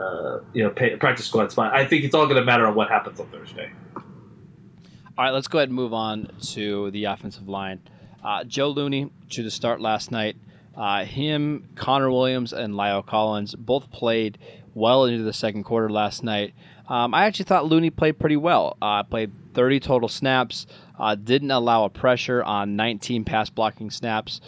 uh, 0.00 0.40
you 0.52 0.62
know, 0.62 0.70
pay, 0.70 0.96
practice 0.96 1.26
squad 1.26 1.52
spot. 1.52 1.74
I 1.74 1.84
think 1.84 2.04
it's 2.04 2.14
all 2.14 2.24
going 2.24 2.36
to 2.36 2.44
matter 2.44 2.66
on 2.66 2.74
what 2.74 2.88
happens 2.88 3.20
on 3.20 3.26
Thursday. 3.28 3.70
All 3.96 5.26
right, 5.26 5.30
let's 5.30 5.48
go 5.48 5.58
ahead 5.58 5.68
and 5.68 5.76
move 5.76 5.92
on 5.92 6.30
to 6.52 6.90
the 6.92 7.04
offensive 7.04 7.48
line. 7.48 7.80
Uh, 8.24 8.44
Joe 8.44 8.68
Looney 8.68 9.10
to 9.30 9.42
the 9.42 9.50
start 9.50 9.80
last 9.80 10.10
night. 10.10 10.36
Uh, 10.74 11.04
him, 11.04 11.68
Connor 11.74 12.10
Williams, 12.10 12.54
and 12.54 12.74
La'el 12.74 13.04
Collins 13.04 13.54
both 13.54 13.90
played 13.90 14.38
well 14.72 15.04
into 15.04 15.22
the 15.22 15.32
second 15.32 15.64
quarter 15.64 15.90
last 15.90 16.24
night. 16.24 16.54
Um, 16.88 17.12
I 17.12 17.26
actually 17.26 17.44
thought 17.44 17.66
Looney 17.66 17.90
played 17.90 18.18
pretty 18.18 18.36
well. 18.36 18.78
Uh, 18.80 19.02
played 19.02 19.30
30 19.52 19.80
total 19.80 20.08
snaps, 20.08 20.66
uh, 20.98 21.14
didn't 21.14 21.50
allow 21.50 21.84
a 21.84 21.90
pressure 21.90 22.42
on 22.42 22.76
19 22.76 23.24
pass 23.24 23.50
blocking 23.50 23.90
snaps. 23.90 24.40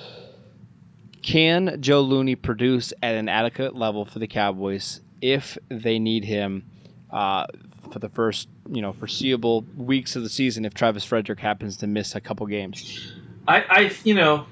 Can 1.20 1.80
Joe 1.80 2.00
Looney 2.00 2.34
produce 2.34 2.92
at 3.02 3.14
an 3.14 3.28
adequate 3.28 3.76
level 3.76 4.04
for 4.04 4.18
the 4.18 4.26
Cowboys 4.26 5.01
if 5.22 5.56
they 5.68 5.98
need 5.98 6.24
him 6.24 6.64
uh, 7.10 7.46
for 7.90 7.98
the 7.98 8.08
first, 8.08 8.48
you 8.70 8.82
know, 8.82 8.92
foreseeable 8.92 9.64
weeks 9.76 10.16
of 10.16 10.22
the 10.22 10.28
season 10.28 10.64
if 10.64 10.74
Travis 10.74 11.04
Frederick 11.04 11.38
happens 11.38 11.78
to 11.78 11.86
miss 11.86 12.14
a 12.14 12.20
couple 12.20 12.46
games? 12.46 13.14
I, 13.48 13.64
I, 13.68 13.92
you 14.04 14.14
know, 14.14 14.46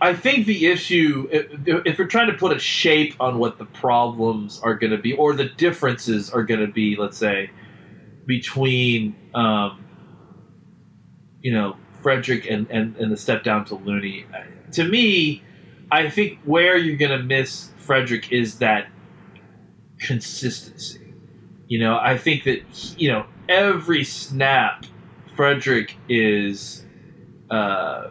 I 0.00 0.14
think 0.14 0.46
the 0.46 0.66
issue, 0.66 1.28
if, 1.30 1.98
we're 1.98 2.06
trying 2.06 2.30
to 2.30 2.36
put 2.36 2.54
a 2.54 2.58
shape 2.58 3.14
on 3.20 3.38
what 3.38 3.58
the 3.58 3.66
problems 3.66 4.60
are 4.62 4.74
going 4.74 4.90
to 4.90 4.98
be, 4.98 5.12
or 5.12 5.32
the 5.32 5.44
differences 5.44 6.30
are 6.30 6.42
going 6.42 6.60
to 6.60 6.66
be, 6.72 6.96
let's 6.96 7.16
say, 7.16 7.50
between, 8.26 9.14
um, 9.34 9.84
you 11.40 11.52
know, 11.52 11.76
Frederick 12.02 12.46
and, 12.50 12.68
and, 12.70 12.96
and 12.96 13.12
the 13.12 13.16
step 13.16 13.44
down 13.44 13.64
to 13.66 13.76
Looney, 13.76 14.26
to 14.72 14.84
me, 14.84 15.42
I 15.92 16.10
think 16.10 16.40
where 16.44 16.76
you're 16.76 16.96
going 16.96 17.16
to 17.16 17.22
miss 17.22 17.70
Frederick 17.76 18.32
is 18.32 18.58
that 18.58 18.88
consistency. 20.02 21.14
You 21.68 21.78
know, 21.78 21.98
I 21.98 22.18
think 22.18 22.44
that, 22.44 22.62
you 22.98 23.10
know, 23.10 23.26
every 23.48 24.04
snap, 24.04 24.84
Frederick 25.36 25.96
is 26.08 26.84
uh, 27.50 28.10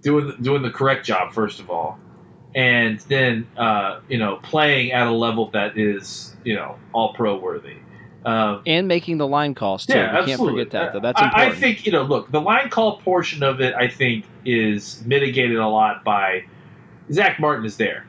doing 0.00 0.36
doing 0.42 0.62
the 0.62 0.70
correct 0.70 1.06
job 1.06 1.32
first 1.32 1.60
of 1.60 1.70
all, 1.70 1.98
and 2.54 2.98
then 3.00 3.46
uh, 3.56 4.00
you 4.08 4.18
know 4.18 4.36
playing 4.42 4.92
at 4.92 5.06
a 5.06 5.12
level 5.12 5.50
that 5.50 5.78
is 5.78 6.34
you 6.44 6.54
know 6.54 6.76
all 6.92 7.12
pro 7.14 7.36
worthy. 7.38 7.76
Um, 8.24 8.62
And 8.66 8.88
making 8.88 9.18
the 9.18 9.26
line 9.28 9.54
calls, 9.54 9.86
too. 9.86 9.94
yeah, 9.94 10.18
we 10.18 10.26
can't 10.26 10.40
forget 10.40 10.70
that, 10.72 10.92
though. 10.92 10.98
That's 10.98 11.22
I, 11.22 11.26
important. 11.26 11.52
I 11.52 11.60
think 11.60 11.86
you 11.86 11.92
know. 11.92 12.02
Look, 12.02 12.32
the 12.32 12.40
line 12.40 12.70
call 12.70 12.98
portion 12.98 13.44
of 13.44 13.60
it, 13.60 13.72
I 13.74 13.86
think, 13.86 14.24
is 14.44 15.00
mitigated 15.06 15.58
a 15.58 15.68
lot 15.68 16.02
by 16.02 16.44
Zack 17.12 17.38
Martin 17.38 17.64
is 17.64 17.76
there. 17.76 18.04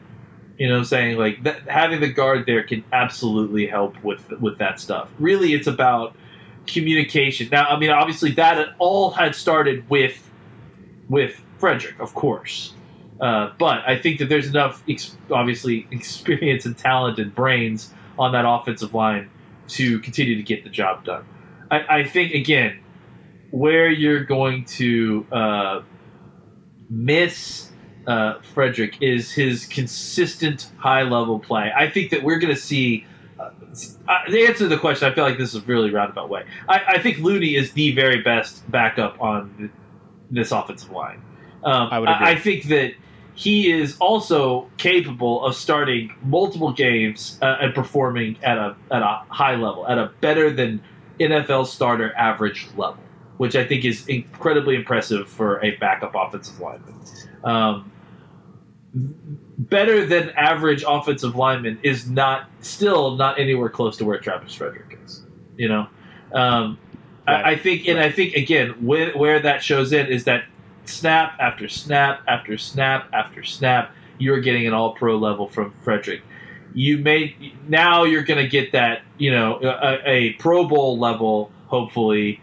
You 0.58 0.68
know, 0.68 0.74
what 0.74 0.80
I'm 0.80 0.86
saying 0.86 1.18
like 1.18 1.44
that, 1.44 1.68
having 1.68 2.00
the 2.00 2.08
guard 2.12 2.46
there 2.46 2.64
can 2.64 2.84
absolutely 2.92 3.68
help 3.68 4.02
with 4.04 4.30
with 4.40 4.58
that 4.58 4.80
stuff. 4.80 5.10
Really, 5.20 5.54
it's 5.54 5.68
about 5.68 6.16
communication. 6.66 7.50
Now, 7.52 7.68
I 7.68 7.78
mean, 7.78 7.92
obviously, 7.92 8.32
that 8.32 8.76
all 8.80 9.12
had 9.12 9.36
started 9.36 9.88
with 9.90 10.30
with 11.10 11.42
Frederick, 11.60 12.00
of 12.00 12.14
course. 12.14 12.74
Uh, 13.20 13.52
but 13.58 13.82
I 13.88 13.98
think 13.98 14.20
that 14.20 14.30
there's 14.30 14.48
enough, 14.48 14.84
ex- 14.88 15.18
obviously, 15.32 15.88
experience 15.92 16.66
and 16.66 16.78
talent 16.78 17.18
and 17.20 17.34
brains 17.34 17.94
on 18.20 18.32
that 18.34 18.46
offensive 18.48 18.94
line 18.94 19.30
to 19.70 20.00
continue 20.00 20.36
to 20.36 20.44
get 20.44 20.64
the 20.64 20.70
job 20.70 21.04
done. 21.04 21.26
I, 21.70 22.00
I 22.00 22.04
think 22.04 22.34
again, 22.34 22.80
where 23.52 23.90
you're 23.90 24.24
going 24.24 24.66
to 24.66 25.26
uh, 25.32 25.82
miss 26.90 27.67
uh, 28.08 28.40
Frederick 28.54 28.98
is 29.02 29.32
his 29.32 29.66
consistent 29.66 30.72
high 30.78 31.04
level 31.04 31.40
play. 31.40 31.72
I 31.76 31.90
think 31.90 32.10
that 32.12 32.24
we're 32.24 32.40
going 32.40 32.54
to 32.54 32.60
see. 32.60 33.06
Uh, 33.40 33.52
uh, 34.08 34.18
the 34.32 34.48
answer 34.48 34.60
to 34.60 34.68
the 34.68 34.78
question, 34.78 35.12
I 35.12 35.14
feel 35.14 35.26
like 35.26 35.38
this 35.38 35.54
is 35.54 35.62
a 35.62 35.66
really 35.66 35.92
roundabout 35.92 36.30
way. 36.30 36.46
I, 36.68 36.82
I 36.88 37.02
think 37.02 37.20
Looney 37.20 37.56
is 37.56 37.74
the 37.74 37.94
very 37.94 38.22
best 38.22 38.70
backup 38.72 39.22
on 39.22 39.70
this 40.32 40.52
offensive 40.52 40.90
line. 40.90 41.22
Um, 41.64 41.90
I 41.92 42.00
would 42.00 42.10
agree. 42.10 42.26
I, 42.26 42.32
I 42.32 42.36
think 42.36 42.64
that 42.70 42.94
he 43.36 43.72
is 43.72 43.96
also 44.00 44.68
capable 44.78 45.46
of 45.46 45.56
starting 45.56 46.12
multiple 46.24 46.72
games 46.72 47.38
uh, 47.44 47.58
and 47.62 47.76
performing 47.76 48.38
at 48.42 48.58
a 48.58 48.76
at 48.90 49.04
a 49.04 49.22
high 49.30 49.56
level, 49.56 49.86
at 49.88 50.00
a 50.00 50.12
better 50.22 50.50
than 50.50 50.82
NFL 51.20 51.68
starter 51.68 52.16
average 52.16 52.68
level, 52.78 52.98
which 53.38 53.56
I 53.56 53.64
think 53.64 53.86
is 53.86 54.08
incredibly 54.08 54.76
impressive 54.76 55.28
for 55.30 55.64
a 55.64 55.76
backup 55.76 56.16
offensive 56.16 56.60
lineman. 56.60 56.96
Um, 57.44 57.92
better 59.58 60.06
than 60.06 60.30
average 60.32 60.84
offensive 60.88 61.36
lineman 61.36 61.80
is 61.84 62.10
not 62.10 62.50
still 62.62 63.16
not 63.16 63.40
anywhere 63.40 63.70
close 63.70 63.98
to 63.98 64.06
where 64.06 64.20
Travis 64.20 64.54
Frederick 64.54 65.00
is. 65.04 65.24
You 65.58 65.70
know, 65.70 65.88
um, 66.34 66.78
Right. 67.28 67.46
I, 67.46 67.52
I 67.52 67.58
think, 67.58 67.88
and 67.88 68.00
I 68.00 68.10
think 68.10 68.36
again, 68.36 68.70
where, 68.86 69.12
where 69.12 69.40
that 69.40 69.62
shows 69.62 69.92
in 69.92 70.08
is 70.08 70.24
that 70.24 70.46
snap 70.86 71.38
after 71.40 71.68
snap 71.68 72.22
after 72.28 72.58
snap 72.58 73.10
after 73.14 73.44
snap, 73.44 73.92
you're 74.18 74.40
getting 74.40 74.66
an 74.66 74.74
All 74.74 74.94
Pro 74.94 75.18
level 75.18 75.50
from 75.50 75.74
Frederick. 75.84 76.22
You 76.74 77.00
may 77.00 77.36
now 77.68 78.04
you're 78.04 78.24
going 78.24 78.42
to 78.42 78.48
get 78.48 78.72
that 78.72 79.02
you 79.18 79.32
know 79.32 79.60
a, 79.62 80.00
a 80.06 80.34
Pro 80.34 80.68
Bowl 80.68 80.98
level, 80.98 81.52
hopefully, 81.68 82.40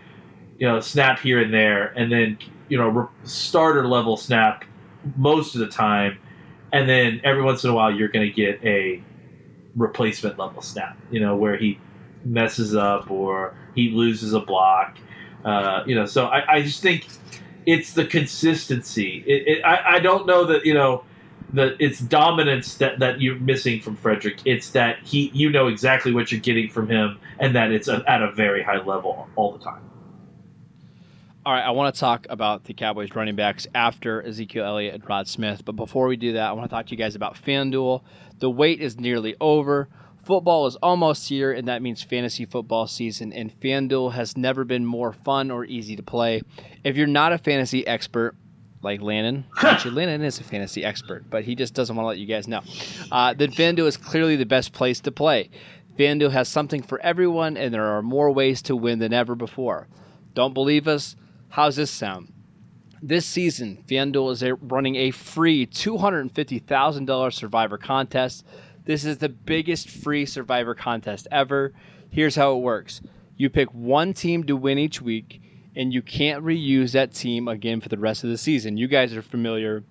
you 0.59 0.67
know 0.67 0.81
snap 0.81 1.19
here 1.21 1.41
and 1.41 1.53
there, 1.53 1.87
and 1.97 2.13
then 2.13 2.39
you 2.69 2.77
know 2.77 2.89
re- 2.89 3.07
starter 3.25 3.87
level 3.87 4.17
snap 4.19 4.65
most 5.17 5.55
of 5.55 5.61
the 5.61 5.69
time, 5.69 6.19
and 6.75 6.89
then 6.89 7.21
every 7.23 7.43
once 7.43 7.63
in 7.63 7.71
a 7.71 7.73
while 7.73 7.95
you're 7.95 8.09
going 8.09 8.27
to 8.27 8.33
get 8.33 8.63
a 8.65 9.01
replacement 9.77 10.39
level 10.39 10.61
snap. 10.61 10.99
You 11.11 11.21
know 11.21 11.37
where 11.37 11.57
he 11.57 11.79
messes 12.25 12.75
up 12.75 13.11
or 13.11 13.55
he 13.75 13.91
loses 13.91 14.33
a 14.35 14.41
block. 14.41 14.97
Uh, 15.45 15.85
you 15.87 15.95
know, 15.95 16.05
so 16.05 16.27
I, 16.27 16.57
I 16.57 16.63
just 16.63 16.83
think 16.83 17.07
it's 17.65 17.93
the 17.93 18.05
consistency. 18.05 19.23
It, 19.27 19.59
it, 19.59 19.65
I, 19.65 19.97
I 19.97 20.01
don't 20.01 20.27
know 20.27 20.45
that 20.47 20.67
you 20.67 20.75
know 20.75 21.05
that 21.53 21.77
it's 21.79 22.01
dominance 22.01 22.75
that, 22.79 22.99
that 22.99 23.21
you're 23.21 23.39
missing 23.39 23.81
from 23.81 23.95
Frederick. 23.95 24.41
It's 24.45 24.71
that 24.71 24.99
he 25.05 25.31
you 25.33 25.51
know 25.51 25.69
exactly 25.69 26.13
what 26.13 26.33
you're 26.33 26.41
getting 26.41 26.69
from 26.69 26.89
him, 26.89 27.21
and 27.39 27.55
that 27.55 27.71
it's 27.71 27.87
a, 27.87 28.03
at 28.09 28.21
a 28.21 28.33
very 28.33 28.65
high 28.65 28.83
level 28.83 29.29
all 29.37 29.53
the 29.53 29.63
time. 29.63 29.83
All 31.47 31.53
right, 31.53 31.63
I 31.63 31.73
want 31.73 31.95
to 31.95 32.01
talk 32.01 32.27
about 32.31 32.65
the 32.65 32.73
Cowboys 32.73 33.15
running 33.15 33.37
backs 33.37 33.67
after 33.75 34.23
Ezekiel 34.23 34.65
Elliott 34.65 34.95
and 34.95 35.07
Rod 35.07 35.29
Smith. 35.29 35.63
But 35.63 35.77
before 35.77 36.07
we 36.07 36.17
do 36.17 36.33
that, 36.33 36.49
I 36.49 36.53
want 36.53 36.71
to 36.71 36.75
talk 36.75 36.87
to 36.87 36.93
you 36.93 36.97
guys 36.97 37.17
about 37.17 37.35
FanDuel. 37.35 38.03
The 38.39 38.49
wait 38.49 38.81
is 38.81 38.99
nearly 38.99 39.37
over. 39.43 39.91
Football 40.25 40.67
is 40.67 40.77
almost 40.77 41.29
here, 41.29 41.53
and 41.53 41.69
that 41.69 41.83
means 41.83 42.03
fantasy 42.03 42.47
football 42.47 42.87
season. 42.87 43.31
And 43.31 43.53
FanDuel 43.61 44.13
has 44.15 44.39
never 44.39 44.65
been 44.65 44.87
more 44.87 45.13
fun 45.13 45.51
or 45.51 45.67
easy 45.67 45.97
to 45.97 46.03
play. 46.03 46.41
If 46.83 46.97
you're 46.97 47.07
not 47.07 47.35
a 47.35 47.39
fantasy 47.39 47.87
expert, 47.87 48.35
like 48.81 49.03
Landon. 49.03 49.45
actually, 49.63 49.97
Landon 49.97 50.23
is 50.23 50.41
a 50.41 50.45
fantasy 50.45 50.83
expert, 50.83 51.29
but 51.29 51.45
he 51.45 51.55
just 51.55 51.75
doesn't 51.75 51.95
want 51.95 52.05
to 52.05 52.09
let 52.09 52.19
you 52.19 52.27
guys 52.27 52.49
know, 52.49 52.63
uh, 53.13 53.35
then 53.35 53.53
FanDuel 53.53 53.87
is 53.87 53.99
clearly 53.99 54.37
the 54.37 54.47
best 54.47 54.73
place 54.73 54.99
to 55.01 55.13
play. 55.13 55.51
FanDuel 55.99 56.31
has 56.31 56.49
something 56.49 56.83
for 56.83 56.99
everyone, 57.03 57.59
and 57.59 57.75
there 57.75 57.85
are 57.85 58.01
more 58.01 58.31
ways 58.31 58.63
to 58.63 58.75
win 58.75 58.99
than 58.99 59.13
ever 59.13 59.35
before. 59.35 59.89
Don't 60.33 60.55
believe 60.55 60.89
us? 60.89 61.17
How's 61.55 61.77
this 61.77 61.93
sound? 61.93 62.33
This 63.01 63.25
season, 63.25 63.85
FanDuel 63.87 64.33
is 64.33 64.43
a, 64.43 64.57
running 64.57 64.97
a 64.97 65.13
free 65.13 65.69
$250,000 65.69 67.33
Survivor 67.33 67.79
contest. 67.79 68.45
This 68.85 69.05
is 69.05 69.19
the 69.19 69.29
biggest 69.29 69.89
free 69.89 70.27
Survivor 70.27 70.75
contest 70.75 71.29
ever. 71.31 71.73
Here's 72.11 72.35
how 72.35 72.57
it 72.57 72.63
works 72.63 73.03
you 73.37 73.51
pick 73.51 73.73
one 73.73 74.15
team 74.15 74.43
to 74.43 74.57
win 74.57 74.81
each 74.81 75.01
week, 75.01 75.41
and 75.77 75.95
you 75.95 76.03
can't 76.03 76.43
reuse 76.43 76.91
that 76.91 77.15
team 77.15 77.47
again 77.47 77.81
for 77.81 77.89
the 77.89 77.99
rest 77.99 78.25
of 78.25 78.31
the 78.31 78.39
season. 78.39 78.77
You 78.77 78.89
guys 78.89 79.15
are 79.15 79.23
familiar 79.23 79.85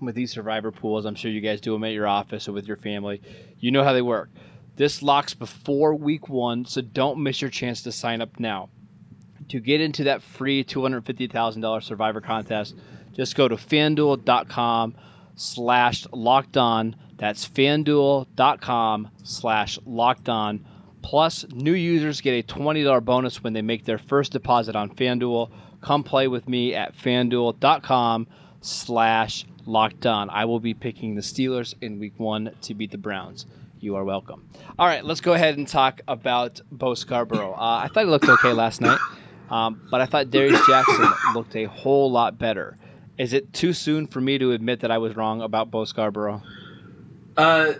with 0.00 0.14
these 0.14 0.30
Survivor 0.30 0.70
pools. 0.70 1.04
I'm 1.04 1.16
sure 1.16 1.32
you 1.32 1.40
guys 1.40 1.60
do 1.60 1.72
them 1.72 1.82
at 1.82 1.94
your 1.94 2.06
office 2.06 2.46
or 2.46 2.52
with 2.52 2.68
your 2.68 2.76
family. 2.76 3.20
You 3.58 3.72
know 3.72 3.82
how 3.82 3.92
they 3.92 4.02
work. 4.02 4.30
This 4.76 5.02
locks 5.02 5.34
before 5.34 5.96
week 5.96 6.28
one, 6.28 6.64
so 6.64 6.80
don't 6.80 7.24
miss 7.24 7.40
your 7.40 7.50
chance 7.50 7.82
to 7.82 7.90
sign 7.90 8.20
up 8.20 8.38
now 8.38 8.68
to 9.52 9.60
get 9.60 9.82
into 9.82 10.04
that 10.04 10.22
free 10.22 10.64
$250,000 10.64 11.82
Survivor 11.82 12.22
contest, 12.22 12.74
just 13.12 13.36
go 13.36 13.48
to 13.48 13.56
fanduel.com 13.56 14.94
slash 15.36 16.06
locked 16.10 16.56
on. 16.56 16.96
That's 17.18 17.46
fanduel.com 17.46 19.10
slash 19.22 19.78
locked 19.84 20.30
on. 20.30 20.64
Plus, 21.02 21.44
new 21.52 21.74
users 21.74 22.22
get 22.22 22.32
a 22.32 22.42
$20 22.42 23.04
bonus 23.04 23.44
when 23.44 23.52
they 23.52 23.60
make 23.60 23.84
their 23.84 23.98
first 23.98 24.32
deposit 24.32 24.74
on 24.74 24.88
FanDuel. 24.88 25.50
Come 25.82 26.02
play 26.02 26.28
with 26.28 26.48
me 26.48 26.74
at 26.74 26.96
fanduel.com 26.96 28.28
slash 28.62 29.44
locked 29.66 30.06
on. 30.06 30.30
I 30.30 30.46
will 30.46 30.60
be 30.60 30.72
picking 30.72 31.14
the 31.14 31.20
Steelers 31.20 31.74
in 31.82 31.98
week 31.98 32.14
one 32.16 32.52
to 32.62 32.72
beat 32.72 32.90
the 32.90 32.96
Browns. 32.96 33.44
You 33.80 33.96
are 33.96 34.04
welcome. 34.04 34.48
All 34.78 34.86
right, 34.86 35.04
let's 35.04 35.20
go 35.20 35.34
ahead 35.34 35.58
and 35.58 35.68
talk 35.68 36.00
about 36.08 36.62
Bo 36.70 36.94
Scarborough. 36.94 37.52
Uh, 37.52 37.82
I 37.84 37.88
thought 37.88 38.04
he 38.04 38.10
looked 38.10 38.30
okay 38.30 38.54
last 38.54 38.80
night. 38.80 38.98
Um, 39.52 39.86
but 39.90 40.00
I 40.00 40.06
thought 40.06 40.30
Darius 40.30 40.60
Jackson 40.66 41.12
looked 41.34 41.54
a 41.54 41.66
whole 41.66 42.10
lot 42.10 42.38
better. 42.38 42.78
Is 43.18 43.34
it 43.34 43.52
too 43.52 43.72
soon 43.72 44.06
for 44.06 44.20
me 44.20 44.38
to 44.38 44.52
admit 44.52 44.80
that 44.80 44.90
I 44.90 44.98
was 44.98 45.14
wrong 45.14 45.42
about 45.42 45.70
Bo 45.70 45.84
Scarborough? 45.84 46.42
Uh, 47.36 47.74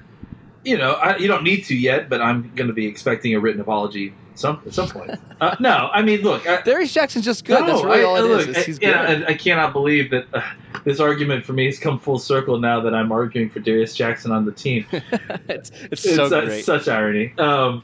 you 0.64 0.76
know, 0.76 0.92
I, 0.92 1.16
you 1.16 1.26
don't 1.26 1.42
need 1.42 1.64
to 1.64 1.74
yet, 1.74 2.08
but 2.11 2.20
I'm 2.20 2.52
going 2.54 2.68
to 2.68 2.74
be 2.74 2.87
expecting 2.87 3.35
a 3.35 3.40
written 3.40 3.61
apology 3.61 4.14
some 4.35 4.62
at 4.66 4.74
some 4.74 4.88
point. 4.88 5.11
uh, 5.40 5.56
no, 5.61 5.90
I 5.92 6.02
mean, 6.02 6.20
look, 6.20 6.46
I, 6.46 6.61
Darius 6.62 6.92
Jackson's 6.92 7.24
just 7.24 7.44
good. 7.44 7.61
No, 7.61 7.66
That's 7.66 7.82
really 7.82 8.00
I, 8.00 8.04
all 8.04 8.16
it 8.16 8.22
look, 8.22 8.48
is. 8.48 8.68
is. 8.68 8.78
Yeah, 8.80 9.06
good. 9.06 9.16
and 9.16 9.26
I 9.26 9.35
cannot 9.35 9.72
believe 9.72 10.11
that 10.11 10.26
uh, 10.32 10.42
this 10.85 11.00
argument 11.00 11.44
for 11.44 11.54
me 11.54 11.66
has 11.66 11.78
come 11.78 11.98
full 11.98 12.18
circle 12.18 12.58
now 12.58 12.80
that 12.80 12.94
I'm 12.94 13.12
arguing 13.12 13.50
for 13.50 13.61
Darius 13.61 13.94
Jackson 13.94 14.30
on 14.30 14.44
the 14.44 14.52
team. 14.52 14.87
it's, 14.92 15.70
it's 15.90 16.02
so 16.02 16.24
it's, 16.24 16.32
uh, 16.32 16.44
great. 16.44 16.64
such 16.64 16.88
irony. 16.88 17.35
Um, 17.38 17.82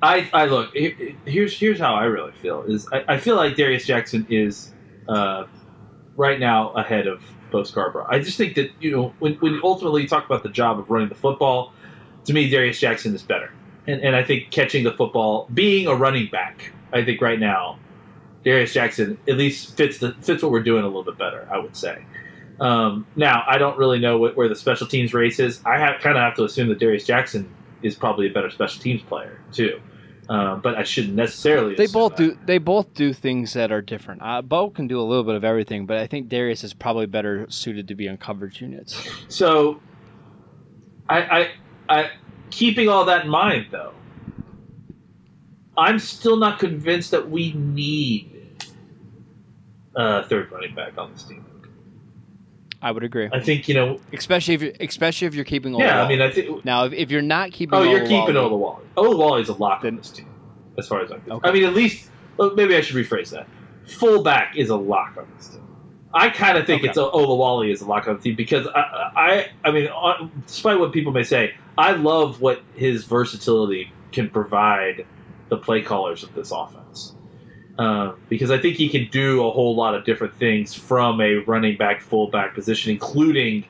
I, 0.00 0.30
I 0.32 0.44
look 0.46 0.74
here's 0.74 1.58
here's 1.58 1.78
how 1.78 1.94
I 1.94 2.04
really 2.04 2.32
feel 2.32 2.62
is 2.62 2.86
I, 2.92 3.04
I 3.08 3.18
feel 3.18 3.36
like 3.36 3.56
Darius 3.56 3.84
Jackson 3.84 4.26
is 4.30 4.72
uh, 5.08 5.46
right 6.16 6.38
now 6.38 6.70
ahead 6.70 7.06
of 7.06 7.22
Bo 7.50 7.64
Scarborough. 7.64 8.06
I 8.08 8.20
just 8.20 8.36
think 8.36 8.54
that 8.54 8.70
you 8.80 8.92
know 8.92 9.12
when 9.18 9.34
when 9.34 9.60
ultimately 9.64 10.02
you 10.02 10.08
talk 10.08 10.24
about 10.24 10.42
the 10.42 10.50
job 10.50 10.78
of 10.78 10.88
running 10.88 11.08
the 11.08 11.16
football, 11.16 11.72
to 12.26 12.32
me 12.32 12.48
Darius 12.48 12.78
Jackson 12.78 13.14
is 13.14 13.22
better, 13.22 13.50
and 13.88 14.00
and 14.00 14.14
I 14.14 14.22
think 14.22 14.50
catching 14.50 14.84
the 14.84 14.92
football, 14.92 15.48
being 15.52 15.88
a 15.88 15.94
running 15.94 16.28
back, 16.30 16.72
I 16.92 17.04
think 17.04 17.20
right 17.20 17.40
now 17.40 17.78
Darius 18.44 18.72
Jackson 18.72 19.18
at 19.26 19.36
least 19.36 19.76
fits 19.76 19.98
the 19.98 20.12
fits 20.20 20.44
what 20.44 20.52
we're 20.52 20.62
doing 20.62 20.84
a 20.84 20.86
little 20.86 21.04
bit 21.04 21.18
better. 21.18 21.48
I 21.50 21.58
would 21.58 21.76
say. 21.76 22.04
Um, 22.60 23.06
now 23.16 23.44
I 23.46 23.58
don't 23.58 23.78
really 23.78 23.98
know 23.98 24.18
what, 24.18 24.36
where 24.36 24.48
the 24.48 24.56
special 24.56 24.86
teams 24.86 25.14
race 25.14 25.38
is. 25.40 25.60
I 25.64 25.78
kind 26.00 26.16
of 26.16 26.22
have 26.22 26.34
to 26.36 26.44
assume 26.44 26.68
that 26.68 26.78
Darius 26.78 27.04
Jackson 27.04 27.52
is 27.82 27.94
probably 27.94 28.28
a 28.28 28.32
better 28.32 28.50
special 28.50 28.82
teams 28.82 29.02
player 29.02 29.40
too. 29.52 29.80
Uh, 30.28 30.56
but 30.56 30.74
I 30.76 30.82
shouldn't 30.82 31.14
necessarily. 31.14 31.74
they 31.74 31.86
both 31.86 32.16
that. 32.16 32.22
do. 32.22 32.38
They 32.44 32.58
both 32.58 32.92
do 32.92 33.14
things 33.14 33.54
that 33.54 33.72
are 33.72 33.80
different. 33.80 34.20
Uh, 34.22 34.42
Bo 34.42 34.68
can 34.68 34.86
do 34.86 35.00
a 35.00 35.02
little 35.02 35.24
bit 35.24 35.34
of 35.34 35.44
everything, 35.44 35.86
but 35.86 35.96
I 35.96 36.06
think 36.06 36.28
Darius 36.28 36.62
is 36.62 36.74
probably 36.74 37.06
better 37.06 37.46
suited 37.48 37.88
to 37.88 37.94
be 37.94 38.10
on 38.10 38.18
coverage 38.18 38.60
units. 38.60 39.08
So, 39.28 39.80
I, 41.08 41.18
I, 41.18 41.50
I, 41.88 42.10
keeping 42.50 42.90
all 42.90 43.06
that 43.06 43.24
in 43.24 43.30
mind, 43.30 43.68
though, 43.70 43.94
I'm 45.78 45.98
still 45.98 46.36
not 46.36 46.58
convinced 46.58 47.10
that 47.12 47.30
we 47.30 47.52
need 47.54 48.66
a 49.96 50.24
third 50.24 50.52
running 50.52 50.74
back 50.74 50.98
on 50.98 51.12
this 51.12 51.22
team. 51.22 51.44
I 52.80 52.92
would 52.92 53.02
agree, 53.02 53.28
I 53.32 53.40
think 53.40 53.68
you 53.68 53.74
know. 53.74 53.98
especially 54.12 54.54
if 54.54 54.62
you're, 54.62 54.72
especially 54.80 55.26
if 55.26 55.34
you're 55.34 55.44
keeping. 55.44 55.74
Yeah, 55.74 55.96
Olawale. 55.96 56.04
I 56.04 56.08
mean, 56.08 56.20
I 56.22 56.30
think. 56.30 56.64
now 56.64 56.84
if, 56.84 56.92
if 56.92 57.10
you're 57.10 57.22
not 57.22 57.50
keeping, 57.52 57.76
Oh, 57.78 57.82
you're 57.82 58.00
keeping 58.06 58.34
Olawale- 58.36 58.80
Olawale. 58.96 59.40
Olawale's 59.40 59.48
a 59.48 59.54
lock 59.54 59.82
Then- 59.82 59.94
on 59.94 59.96
this 59.98 60.10
team, 60.10 60.26
as 60.78 60.86
far 60.86 61.00
as 61.00 61.10
I'm 61.10 61.18
concerned. 61.20 61.40
Okay. 61.44 61.48
I 61.48 61.52
mean, 61.52 61.64
at 61.64 61.74
least 61.74 62.08
well, 62.36 62.54
maybe 62.54 62.76
I 62.76 62.80
should 62.80 62.94
rephrase 62.96 63.30
that. 63.30 63.48
Fullback 63.86 64.56
is 64.56 64.68
a 64.70 64.76
lock 64.76 65.16
on 65.18 65.26
this 65.36 65.48
team. 65.48 65.62
I 66.14 66.30
kind 66.30 66.56
of 66.56 66.66
think 66.66 66.82
Okay. 66.82 66.88
it's 66.90 66.98
Olawale 66.98 67.70
is 67.72 67.80
a 67.82 67.86
lock 67.86 68.06
on 68.08 68.16
the 68.16 68.22
team 68.22 68.34
because 68.36 68.66
I, 68.68 68.80
I, 69.16 69.46
I 69.64 69.70
mean, 69.72 69.88
on, 69.88 70.30
despite 70.46 70.78
what 70.78 70.92
people 70.92 71.12
may 71.12 71.22
say, 71.24 71.54
I 71.76 71.92
love 71.92 72.40
what 72.40 72.62
his 72.74 73.04
versatility 73.04 73.92
can 74.12 74.30
provide 74.30 75.04
the 75.48 75.56
play 75.56 75.82
callers 75.82 76.22
of 76.22 76.32
this 76.34 76.50
offense. 76.50 76.87
Um, 77.78 78.16
because 78.28 78.50
I 78.50 78.58
think 78.58 78.74
he 78.76 78.88
can 78.88 79.08
do 79.10 79.46
a 79.46 79.50
whole 79.52 79.76
lot 79.76 79.94
of 79.94 80.04
different 80.04 80.34
things 80.34 80.74
from 80.74 81.20
a 81.20 81.36
running 81.46 81.76
back, 81.76 82.00
fullback 82.00 82.54
position, 82.54 82.90
including 82.90 83.64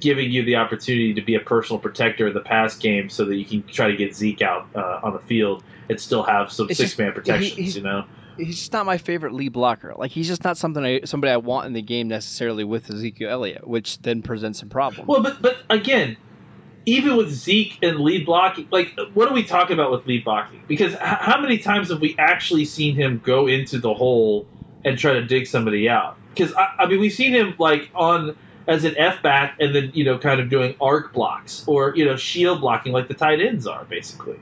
giving 0.00 0.30
you 0.30 0.42
the 0.42 0.56
opportunity 0.56 1.12
to 1.12 1.20
be 1.20 1.34
a 1.34 1.40
personal 1.40 1.78
protector 1.78 2.28
in 2.28 2.32
the 2.34 2.40
pass 2.40 2.74
game, 2.76 3.10
so 3.10 3.26
that 3.26 3.36
you 3.36 3.44
can 3.44 3.62
try 3.64 3.90
to 3.90 3.96
get 3.96 4.16
Zeke 4.16 4.40
out 4.40 4.66
uh, 4.74 5.00
on 5.02 5.12
the 5.12 5.18
field 5.18 5.62
and 5.90 6.00
still 6.00 6.22
have 6.22 6.50
some 6.50 6.68
six 6.72 6.96
man 6.98 7.12
protections. 7.12 7.52
he's- 7.52 7.76
you 7.76 7.82
know, 7.82 8.04
he's 8.38 8.56
just 8.56 8.72
not 8.72 8.86
my 8.86 8.96
favorite 8.96 9.34
lead 9.34 9.52
blocker. 9.52 9.92
Like 9.98 10.10
he's 10.10 10.26
just 10.26 10.42
not 10.42 10.56
something 10.56 10.82
I, 10.82 11.00
somebody 11.04 11.30
I 11.32 11.36
want 11.36 11.66
in 11.66 11.74
the 11.74 11.82
game 11.82 12.08
necessarily 12.08 12.64
with 12.64 12.88
Ezekiel 12.88 13.28
Elliott, 13.28 13.68
which 13.68 14.00
then 14.00 14.22
presents 14.22 14.60
some 14.60 14.70
problems. 14.70 15.06
well, 15.06 15.22
but 15.22 15.42
but 15.42 15.58
again, 15.68 16.16
even 16.90 17.16
with 17.16 17.30
Zeke 17.30 17.78
and 17.82 18.00
lead 18.00 18.26
blocking, 18.26 18.66
like 18.72 18.98
what 19.14 19.28
are 19.28 19.34
we 19.34 19.44
talking 19.44 19.74
about 19.74 19.92
with 19.92 20.06
lead 20.06 20.24
blocking? 20.24 20.60
Because 20.66 20.92
h- 20.94 20.98
how 21.00 21.40
many 21.40 21.58
times 21.58 21.88
have 21.90 22.00
we 22.00 22.16
actually 22.18 22.64
seen 22.64 22.96
him 22.96 23.20
go 23.24 23.46
into 23.46 23.78
the 23.78 23.94
hole 23.94 24.46
and 24.84 24.98
try 24.98 25.12
to 25.12 25.24
dig 25.24 25.46
somebody 25.46 25.88
out? 25.88 26.16
Because 26.34 26.52
I, 26.54 26.74
I 26.80 26.86
mean, 26.86 26.98
we've 27.00 27.12
seen 27.12 27.32
him 27.32 27.54
like 27.58 27.90
on 27.94 28.36
as 28.66 28.84
an 28.84 28.96
F 28.96 29.22
back 29.22 29.56
and 29.60 29.72
then 29.74 29.92
you 29.94 30.02
know 30.04 30.18
kind 30.18 30.40
of 30.40 30.48
doing 30.48 30.74
arc 30.80 31.12
blocks 31.12 31.64
or 31.68 31.94
you 31.94 32.04
know 32.04 32.16
shield 32.16 32.60
blocking 32.60 32.92
like 32.92 33.06
the 33.06 33.14
tight 33.14 33.40
ends 33.40 33.66
are 33.68 33.84
basically. 33.84 34.40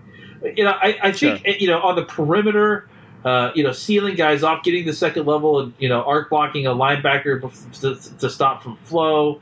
You 0.57 0.65
know, 0.65 0.71
I, 0.71 0.99
I 1.03 1.13
think 1.13 1.45
Sure. 1.45 1.55
you 1.59 1.67
know 1.69 1.81
on 1.83 1.97
the 1.97 2.05
perimeter. 2.05 2.89
Uh, 3.25 3.51
you 3.57 3.65
know, 3.65 3.73
sealing 3.73 4.15
guys 4.15 4.45
off, 4.45 4.63
getting 4.63 4.87
the 4.87 4.93
second 4.93 5.27
level, 5.27 5.59
and 5.59 5.75
you 5.81 5.89
know, 5.89 6.03
arc 6.05 6.31
blocking 6.31 6.69
a 6.69 6.71
linebacker 6.71 7.41
to, 7.81 8.17
to 8.21 8.31
stop 8.31 8.63
from 8.63 8.77
flow. 8.77 9.41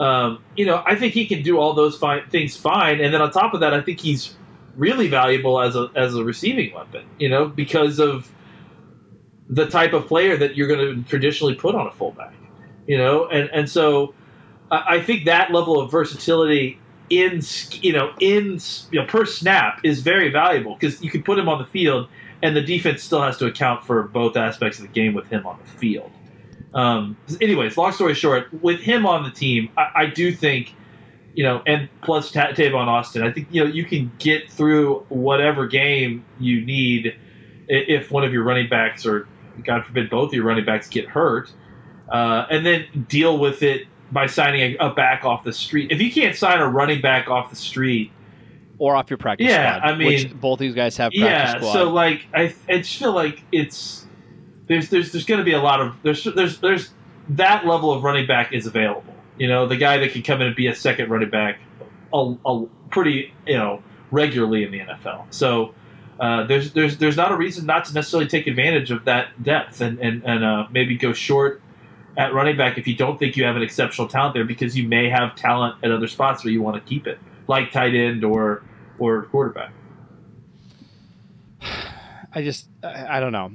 Um, 0.00 0.42
you 0.56 0.64
know, 0.64 0.82
I 0.86 0.96
think 0.96 1.12
he 1.12 1.26
can 1.26 1.42
do 1.42 1.58
all 1.58 1.74
those 1.74 1.96
fine, 1.96 2.28
things 2.30 2.56
fine, 2.56 3.00
and 3.00 3.12
then 3.12 3.20
on 3.20 3.30
top 3.30 3.54
of 3.54 3.60
that, 3.60 3.74
I 3.74 3.82
think 3.82 4.00
he's 4.00 4.34
really 4.76 5.08
valuable 5.08 5.60
as 5.60 5.76
a 5.76 5.90
as 5.94 6.14
a 6.14 6.24
receiving 6.24 6.74
weapon. 6.74 7.04
You 7.18 7.28
know, 7.28 7.46
because 7.46 8.00
of 8.00 8.32
the 9.50 9.66
type 9.66 9.92
of 9.92 10.06
player 10.06 10.36
that 10.36 10.56
you're 10.56 10.68
going 10.68 11.02
to 11.02 11.08
traditionally 11.08 11.54
put 11.54 11.74
on 11.74 11.86
a 11.86 11.90
fullback. 11.90 12.32
You 12.86 12.96
know, 12.96 13.26
and 13.26 13.50
and 13.52 13.68
so 13.68 14.14
I, 14.70 15.00
think 15.00 15.24
that 15.26 15.52
level 15.52 15.80
of 15.80 15.90
versatility 15.90 16.78
in 17.10 17.42
you 17.82 17.92
know 17.92 18.12
in 18.20 18.58
you 18.90 19.00
know 19.00 19.06
per 19.06 19.26
snap 19.26 19.80
is 19.84 20.00
very 20.00 20.30
valuable 20.30 20.74
because 20.74 21.02
you 21.02 21.10
can 21.10 21.22
put 21.22 21.38
him 21.38 21.48
on 21.48 21.58
the 21.58 21.66
field, 21.66 22.08
and 22.42 22.56
the 22.56 22.62
defense 22.62 23.02
still 23.02 23.22
has 23.22 23.36
to 23.38 23.46
account 23.46 23.84
for 23.84 24.04
both 24.04 24.36
aspects 24.36 24.78
of 24.78 24.86
the 24.86 24.92
game 24.92 25.12
with 25.12 25.26
him 25.26 25.44
on 25.46 25.58
the 25.62 25.70
field. 25.78 26.10
Um, 26.72 27.16
anyways, 27.40 27.76
long 27.76 27.92
story 27.92 28.14
short, 28.14 28.52
with 28.62 28.80
him 28.80 29.06
on 29.06 29.24
the 29.24 29.30
team, 29.30 29.70
I, 29.76 29.90
I 29.94 30.06
do 30.06 30.32
think, 30.32 30.74
you 31.34 31.42
know, 31.42 31.62
and 31.66 31.88
plus 32.02 32.30
Ta- 32.30 32.52
Tavon 32.52 32.86
Austin, 32.86 33.22
I 33.22 33.32
think 33.32 33.48
you 33.50 33.64
know 33.64 33.70
you 33.70 33.84
can 33.84 34.12
get 34.18 34.50
through 34.50 35.00
whatever 35.08 35.66
game 35.66 36.24
you 36.38 36.64
need 36.64 37.16
if 37.68 38.10
one 38.10 38.24
of 38.24 38.32
your 38.32 38.42
running 38.44 38.68
backs 38.68 39.04
or 39.06 39.26
God 39.64 39.84
forbid 39.84 40.10
both 40.10 40.28
of 40.28 40.34
your 40.34 40.44
running 40.44 40.64
backs 40.64 40.88
get 40.88 41.06
hurt, 41.08 41.52
uh, 42.08 42.46
and 42.50 42.64
then 42.64 43.06
deal 43.08 43.38
with 43.38 43.62
it 43.62 43.86
by 44.12 44.26
signing 44.26 44.76
a, 44.80 44.86
a 44.88 44.94
back 44.94 45.24
off 45.24 45.44
the 45.44 45.52
street. 45.52 45.90
If 45.92 46.00
you 46.00 46.10
can't 46.12 46.36
sign 46.36 46.60
a 46.60 46.68
running 46.68 47.00
back 47.00 47.28
off 47.28 47.50
the 47.50 47.56
street, 47.56 48.10
or 48.78 48.96
off 48.96 49.10
your 49.10 49.18
practice 49.18 49.46
Yeah, 49.46 49.76
squad. 49.76 49.88
I 49.90 49.96
mean- 49.96 50.06
which 50.06 50.40
both 50.40 50.58
these 50.58 50.74
guys 50.74 50.96
have 50.96 51.12
practice 51.12 51.20
yeah. 51.30 51.56
squad. 51.58 51.72
So 51.72 51.90
like, 51.90 52.26
I 52.34 52.54
I 52.68 52.78
just 52.78 52.96
feel 52.96 53.12
like 53.12 53.42
it's 53.52 54.06
there's 54.70 54.88
there's 54.88 55.10
there's 55.10 55.24
going 55.24 55.38
to 55.38 55.44
be 55.44 55.52
a 55.52 55.60
lot 55.60 55.80
of 55.80 55.96
there's 56.04 56.22
there's 56.22 56.60
there's 56.60 56.90
that 57.30 57.66
level 57.66 57.92
of 57.92 58.04
running 58.04 58.28
back 58.28 58.52
is 58.52 58.66
available. 58.66 59.14
You 59.36 59.48
know, 59.48 59.66
the 59.66 59.76
guy 59.76 59.98
that 59.98 60.12
can 60.12 60.22
come 60.22 60.40
in 60.40 60.46
and 60.46 60.56
be 60.56 60.68
a 60.68 60.74
second 60.76 61.10
running 61.10 61.28
back, 61.28 61.58
a, 62.14 62.34
a 62.46 62.66
pretty 62.88 63.34
you 63.48 63.58
know 63.58 63.82
regularly 64.10 64.62
in 64.64 64.70
the 64.70 64.78
NFL. 64.78 65.26
So. 65.30 65.74
Uh, 66.18 66.44
there's 66.46 66.74
there's 66.74 66.98
there's 66.98 67.16
not 67.16 67.32
a 67.32 67.34
reason 67.34 67.64
not 67.64 67.86
to 67.86 67.94
necessarily 67.94 68.28
take 68.28 68.46
advantage 68.46 68.90
of 68.90 69.06
that 69.06 69.42
depth 69.42 69.80
and 69.80 69.98
and, 70.00 70.22
and 70.22 70.44
uh, 70.44 70.66
maybe 70.70 70.94
go 70.94 71.14
short 71.14 71.62
at 72.18 72.34
running 72.34 72.58
back 72.58 72.76
if 72.76 72.86
you 72.86 72.94
don't 72.94 73.18
think 73.18 73.38
you 73.38 73.44
have 73.46 73.56
an 73.56 73.62
exceptional 73.62 74.06
talent 74.06 74.34
there 74.34 74.44
because 74.44 74.76
you 74.76 74.86
may 74.86 75.08
have 75.08 75.34
talent 75.34 75.76
at 75.82 75.90
other 75.90 76.06
spots 76.06 76.44
where 76.44 76.52
you 76.52 76.60
want 76.60 76.76
to 76.76 76.82
keep 76.86 77.06
it, 77.06 77.18
like 77.46 77.72
tight 77.72 77.94
end 77.94 78.22
or 78.22 78.62
or 78.98 79.22
quarterback. 79.22 79.72
I 81.62 82.42
just 82.42 82.68
I, 82.84 83.16
I 83.16 83.20
don't 83.20 83.32
know. 83.32 83.50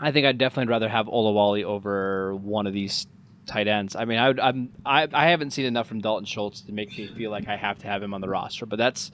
I 0.00 0.12
think 0.12 0.26
I'd 0.26 0.38
definitely 0.38 0.70
rather 0.70 0.88
have 0.88 1.06
Olawale 1.06 1.64
over 1.64 2.34
one 2.34 2.66
of 2.66 2.72
these 2.72 3.06
tight 3.46 3.68
ends. 3.68 3.96
I 3.96 4.04
mean, 4.04 4.18
I 4.18 4.28
would, 4.28 4.40
I'm 4.40 4.72
I, 4.86 5.08
I 5.12 5.28
haven't 5.28 5.50
seen 5.50 5.66
enough 5.66 5.86
from 5.86 6.00
Dalton 6.00 6.24
Schultz 6.24 6.62
to 6.62 6.72
make 6.72 6.96
me 6.96 7.08
feel 7.08 7.30
like 7.30 7.48
I 7.48 7.56
have 7.56 7.78
to 7.80 7.86
have 7.86 8.02
him 8.02 8.14
on 8.14 8.20
the 8.20 8.28
roster, 8.28 8.66
but 8.66 8.76
that's 8.76 9.10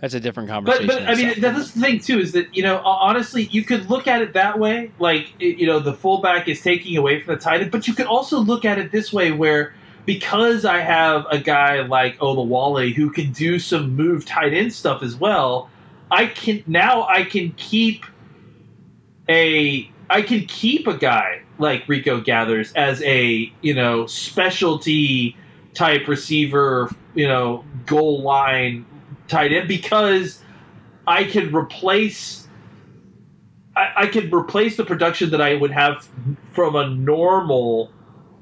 that's 0.00 0.14
a 0.14 0.20
different 0.20 0.48
conversation. 0.48 0.86
But, 0.86 1.00
but 1.00 1.08
I 1.08 1.14
mean, 1.14 1.40
that's 1.40 1.72
the 1.72 1.80
thing 1.80 2.00
too 2.00 2.18
is 2.18 2.32
that 2.32 2.54
you 2.54 2.62
know 2.62 2.78
honestly 2.78 3.44
you 3.44 3.62
could 3.62 3.88
look 3.88 4.06
at 4.06 4.22
it 4.22 4.32
that 4.32 4.58
way, 4.58 4.90
like 4.98 5.28
you 5.38 5.66
know 5.66 5.78
the 5.78 5.94
fullback 5.94 6.48
is 6.48 6.60
taking 6.60 6.96
away 6.96 7.20
from 7.20 7.34
the 7.34 7.40
tight 7.40 7.60
end, 7.60 7.70
but 7.70 7.86
you 7.86 7.94
could 7.94 8.06
also 8.06 8.38
look 8.40 8.64
at 8.64 8.78
it 8.78 8.90
this 8.90 9.12
way 9.12 9.30
where 9.30 9.74
because 10.06 10.64
I 10.64 10.78
have 10.78 11.26
a 11.30 11.38
guy 11.38 11.82
like 11.82 12.18
Olawale 12.18 12.94
who 12.94 13.10
can 13.10 13.32
do 13.32 13.58
some 13.58 13.94
move 13.94 14.24
tight 14.24 14.54
end 14.54 14.72
stuff 14.72 15.02
as 15.02 15.16
well, 15.16 15.70
I 16.10 16.26
can 16.26 16.62
now 16.66 17.06
I 17.08 17.24
can 17.24 17.52
keep 17.52 18.04
a 19.28 19.90
I 20.08 20.22
can 20.22 20.46
keep 20.46 20.86
a 20.86 20.96
guy 20.96 21.42
like 21.58 21.88
Rico 21.88 22.20
Gathers 22.20 22.72
as 22.74 23.02
a 23.02 23.52
you 23.62 23.74
know 23.74 24.06
specialty 24.06 25.36
type 25.74 26.08
receiver, 26.08 26.90
you 27.14 27.26
know 27.26 27.64
goal 27.86 28.22
line 28.22 28.86
tight 29.28 29.52
end 29.52 29.68
because 29.68 30.42
I 31.06 31.24
can 31.24 31.54
replace 31.54 32.46
I, 33.76 33.92
I 33.96 34.06
can 34.06 34.32
replace 34.34 34.76
the 34.76 34.84
production 34.84 35.30
that 35.30 35.40
I 35.40 35.54
would 35.54 35.70
have 35.70 36.08
from 36.52 36.76
a 36.76 36.88
normal 36.88 37.92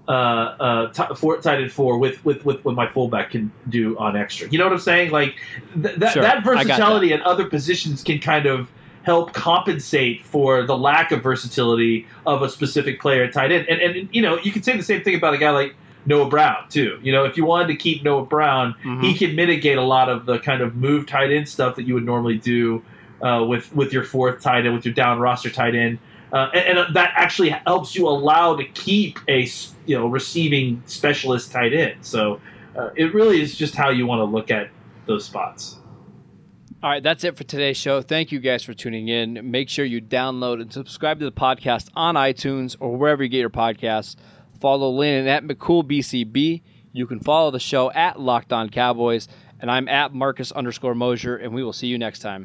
uh, 0.06 0.10
uh, 0.10 0.92
t- 0.92 1.14
for, 1.16 1.38
tight 1.38 1.60
end 1.60 1.72
four 1.72 1.98
with, 1.98 2.24
with, 2.24 2.44
with 2.44 2.64
what 2.64 2.74
my 2.74 2.86
fullback 2.86 3.30
can 3.30 3.50
do 3.68 3.98
on 3.98 4.16
extra. 4.16 4.48
You 4.48 4.58
know 4.58 4.64
what 4.64 4.74
I'm 4.74 4.78
saying? 4.78 5.10
Like 5.10 5.34
th- 5.82 5.96
that 5.96 6.12
Sure, 6.12 6.22
that 6.22 6.44
versatility 6.44 7.08
that. 7.08 7.20
at 7.20 7.26
other 7.26 7.48
positions 7.48 8.02
can 8.02 8.18
kind 8.20 8.46
of 8.46 8.70
help 9.04 9.32
compensate 9.34 10.24
for 10.24 10.64
the 10.64 10.76
lack 10.76 11.12
of 11.12 11.22
versatility 11.22 12.06
of 12.26 12.42
a 12.42 12.48
specific 12.48 13.00
player 13.00 13.22
at 13.24 13.32
tight 13.32 13.52
end. 13.52 13.68
And 13.68 13.80
and 13.80 14.08
you 14.12 14.22
know 14.22 14.38
you 14.40 14.50
can 14.50 14.62
say 14.62 14.76
the 14.76 14.82
same 14.82 15.02
thing 15.02 15.14
about 15.14 15.34
a 15.34 15.38
guy 15.38 15.50
like 15.50 15.76
Noah 16.06 16.28
Brown 16.28 16.68
too. 16.68 16.98
You 17.02 17.12
know, 17.12 17.24
if 17.24 17.36
you 17.36 17.44
wanted 17.44 17.68
to 17.68 17.76
keep 17.76 18.02
Noah 18.02 18.26
Brown, 18.26 18.74
he 19.00 19.14
can 19.14 19.36
mitigate 19.36 19.78
a 19.78 19.82
lot 19.82 20.08
of 20.08 20.26
the 20.26 20.38
kind 20.38 20.62
of 20.62 20.74
move 20.74 21.06
tight 21.06 21.30
end 21.30 21.48
stuff 21.48 21.76
that 21.76 21.84
you 21.84 21.94
would 21.94 22.04
normally 22.04 22.38
do 22.38 22.82
uh, 23.22 23.44
with 23.46 23.74
with 23.74 23.92
your 23.92 24.04
fourth 24.04 24.42
tight 24.42 24.66
end, 24.66 24.74
with 24.74 24.84
your 24.84 24.94
down 24.94 25.18
roster 25.20 25.50
tight 25.50 25.74
end, 25.74 25.98
uh, 26.32 26.50
and, 26.54 26.78
and 26.78 26.96
that 26.96 27.12
actually 27.16 27.50
helps 27.50 27.94
you 27.94 28.08
allow 28.08 28.56
to 28.56 28.64
keep 28.64 29.18
a 29.28 29.46
you 29.86 29.96
know 29.96 30.06
receiving 30.06 30.82
specialist 30.86 31.52
tight 31.52 31.72
end. 31.72 31.96
So 32.02 32.40
uh, 32.76 32.90
it 32.96 33.14
really 33.14 33.40
is 33.40 33.56
just 33.56 33.74
how 33.74 33.90
you 33.90 34.06
want 34.06 34.20
to 34.20 34.24
look 34.24 34.50
at 34.50 34.70
those 35.06 35.24
spots. 35.24 35.78
All 36.84 36.90
right, 36.90 37.02
that's 37.02 37.24
it 37.24 37.34
for 37.38 37.44
today's 37.44 37.78
show. 37.78 38.02
Thank 38.02 38.30
you 38.30 38.40
guys 38.40 38.62
for 38.62 38.74
tuning 38.74 39.08
in. 39.08 39.50
Make 39.50 39.70
sure 39.70 39.86
you 39.86 40.02
download 40.02 40.60
and 40.60 40.70
subscribe 40.70 41.18
to 41.20 41.24
the 41.24 41.32
podcast 41.32 41.88
on 41.96 42.14
iTunes 42.14 42.76
or 42.78 42.94
wherever 42.94 43.22
you 43.22 43.30
get 43.30 43.38
your 43.38 43.48
podcasts. 43.48 44.16
Follow 44.60 44.90
Landon 44.90 45.26
at 45.26 45.44
McCoolBCB. 45.44 46.60
You 46.92 47.06
can 47.06 47.20
follow 47.20 47.50
the 47.50 47.58
show 47.58 47.90
at 47.90 48.20
Locked 48.20 48.52
On 48.52 48.68
Cowboys, 48.68 49.28
and 49.60 49.70
I'm 49.70 49.88
at 49.88 50.12
Marcus 50.12 50.52
underscore 50.52 50.94
Mosher, 50.94 51.38
and 51.38 51.54
we 51.54 51.64
will 51.64 51.72
see 51.72 51.86
you 51.86 51.96
next 51.96 52.18
time. 52.18 52.44